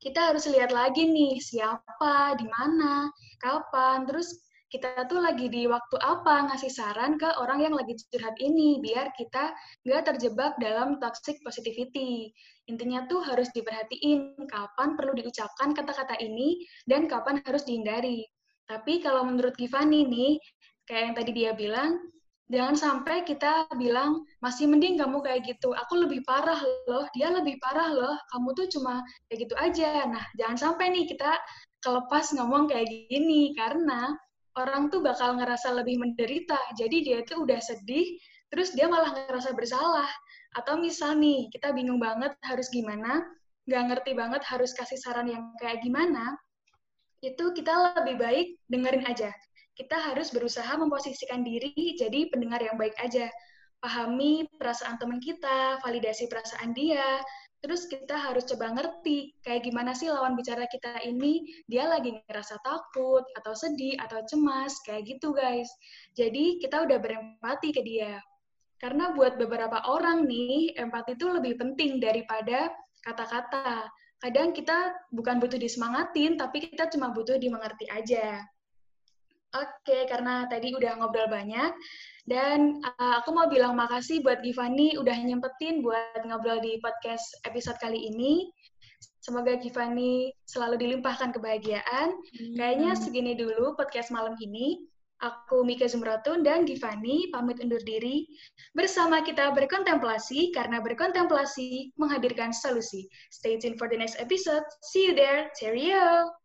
Kita 0.00 0.32
harus 0.32 0.48
lihat 0.48 0.72
lagi 0.72 1.04
nih, 1.04 1.36
siapa, 1.36 2.32
di 2.40 2.48
mana, 2.48 3.12
kapan, 3.44 4.08
terus 4.08 4.32
kita 4.72 5.04
tuh 5.10 5.20
lagi 5.20 5.50
di 5.52 5.68
waktu 5.68 5.98
apa 6.00 6.48
ngasih 6.48 6.72
saran 6.72 7.20
ke 7.20 7.28
orang 7.36 7.60
yang 7.60 7.74
lagi 7.76 7.92
curhat 8.08 8.32
ini, 8.40 8.80
biar 8.80 9.12
kita 9.18 9.52
nggak 9.84 10.02
terjebak 10.08 10.56
dalam 10.56 10.96
toxic 11.02 11.36
positivity. 11.44 12.32
Intinya 12.70 13.04
tuh 13.04 13.20
harus 13.20 13.52
diperhatiin 13.52 14.40
kapan 14.48 14.96
perlu 14.96 15.12
diucapkan 15.18 15.76
kata-kata 15.76 16.16
ini 16.22 16.64
dan 16.88 17.04
kapan 17.04 17.42
harus 17.44 17.68
dihindari. 17.68 18.24
Tapi 18.70 19.02
kalau 19.02 19.26
menurut 19.26 19.58
Givani 19.58 20.06
nih, 20.06 20.38
kayak 20.86 21.02
yang 21.02 21.14
tadi 21.18 21.30
dia 21.34 21.52
bilang, 21.52 21.98
jangan 22.50 22.76
sampai 22.76 23.22
kita 23.22 23.70
bilang 23.78 24.26
masih 24.42 24.66
mending 24.66 24.98
kamu 24.98 25.22
kayak 25.22 25.46
gitu. 25.46 25.72
Aku 25.72 26.02
lebih 26.02 26.26
parah 26.26 26.58
loh 26.90 27.06
dia 27.14 27.30
lebih 27.30 27.56
parah 27.62 27.88
loh. 27.88 28.16
Kamu 28.34 28.52
tuh 28.58 28.66
cuma 28.68 29.00
kayak 29.30 29.48
gitu 29.48 29.54
aja. 29.56 30.04
Nah 30.10 30.24
jangan 30.36 30.58
sampai 30.58 30.90
nih 30.90 31.06
kita 31.06 31.38
kelepas 31.80 32.34
ngomong 32.36 32.68
kayak 32.68 32.90
gini 33.08 33.54
karena 33.56 34.12
orang 34.58 34.90
tuh 34.90 35.00
bakal 35.00 35.38
ngerasa 35.38 35.72
lebih 35.78 36.02
menderita. 36.02 36.58
Jadi 36.74 37.06
dia 37.06 37.18
tuh 37.22 37.46
udah 37.46 37.62
sedih 37.62 38.18
terus 38.50 38.74
dia 38.74 38.90
malah 38.90 39.14
ngerasa 39.14 39.54
bersalah. 39.54 40.10
Atau 40.58 40.82
misal 40.82 41.14
nih 41.16 41.46
kita 41.54 41.70
bingung 41.70 42.02
banget 42.02 42.34
harus 42.42 42.66
gimana 42.74 43.22
nggak 43.70 43.84
ngerti 43.86 44.12
banget 44.18 44.42
harus 44.50 44.74
kasih 44.74 44.98
saran 44.98 45.30
yang 45.30 45.54
kayak 45.62 45.78
gimana 45.84 46.34
itu 47.20 47.52
kita 47.52 47.94
lebih 48.00 48.16
baik 48.16 48.46
dengerin 48.66 49.04
aja 49.04 49.30
kita 49.80 49.96
harus 49.96 50.28
berusaha 50.28 50.76
memposisikan 50.76 51.40
diri 51.40 51.72
jadi 51.96 52.28
pendengar 52.28 52.60
yang 52.60 52.76
baik 52.76 52.92
aja. 53.00 53.32
Pahami 53.80 54.44
perasaan 54.60 55.00
teman 55.00 55.24
kita, 55.24 55.80
validasi 55.80 56.28
perasaan 56.28 56.76
dia, 56.76 57.24
terus 57.64 57.88
kita 57.88 58.12
harus 58.12 58.44
coba 58.44 58.76
ngerti 58.76 59.32
kayak 59.40 59.64
gimana 59.64 59.96
sih 59.96 60.12
lawan 60.12 60.36
bicara 60.36 60.68
kita 60.68 61.00
ini, 61.08 61.64
dia 61.64 61.88
lagi 61.88 62.12
ngerasa 62.28 62.60
takut, 62.60 63.24
atau 63.40 63.56
sedih, 63.56 63.96
atau 64.04 64.20
cemas, 64.28 64.76
kayak 64.84 65.16
gitu 65.16 65.32
guys. 65.32 65.72
Jadi 66.12 66.60
kita 66.60 66.84
udah 66.84 67.00
berempati 67.00 67.72
ke 67.72 67.80
dia. 67.80 68.20
Karena 68.76 69.16
buat 69.16 69.40
beberapa 69.40 69.80
orang 69.88 70.28
nih, 70.28 70.76
empati 70.76 71.16
itu 71.16 71.24
lebih 71.32 71.56
penting 71.56 72.04
daripada 72.04 72.68
kata-kata. 73.00 73.88
Kadang 74.20 74.52
kita 74.52 74.92
bukan 75.08 75.40
butuh 75.40 75.56
disemangatin, 75.56 76.36
tapi 76.36 76.68
kita 76.68 76.92
cuma 76.92 77.16
butuh 77.16 77.40
dimengerti 77.40 77.88
aja. 77.88 78.44
Oke, 79.50 80.06
karena 80.06 80.46
tadi 80.46 80.70
udah 80.70 81.02
ngobrol 81.02 81.26
banyak, 81.26 81.74
dan 82.30 82.78
uh, 82.86 83.18
aku 83.18 83.34
mau 83.34 83.50
bilang 83.50 83.74
makasih 83.74 84.22
buat 84.22 84.38
Givani 84.46 84.94
udah 84.94 85.16
nyempetin 85.26 85.82
buat 85.82 86.22
ngobrol 86.22 86.62
di 86.62 86.78
podcast 86.78 87.26
episode 87.42 87.74
kali 87.82 87.98
ini. 87.98 88.46
Semoga 89.18 89.58
Givani 89.58 90.30
selalu 90.46 90.86
dilimpahkan 90.86 91.34
kebahagiaan. 91.34 92.08
Hmm. 92.14 92.54
Kayaknya 92.54 92.90
segini 92.94 93.32
dulu 93.34 93.74
podcast 93.74 94.14
malam 94.14 94.38
ini. 94.38 94.86
Aku 95.20 95.66
Mika 95.68 95.84
Zumratun 95.84 96.40
dan 96.40 96.64
Givani 96.64 97.28
pamit 97.28 97.60
undur 97.60 97.82
diri. 97.84 98.24
Bersama 98.72 99.20
kita 99.20 99.52
berkontemplasi, 99.52 100.54
karena 100.56 100.80
berkontemplasi 100.80 101.92
menghadirkan 102.00 102.56
solusi. 102.56 103.04
Stay 103.28 103.60
tuned 103.60 103.76
for 103.76 103.90
the 103.90 103.98
next 103.98 104.16
episode. 104.16 104.64
See 104.80 105.10
you 105.10 105.12
there. 105.12 105.52
Cheerio! 105.58 106.39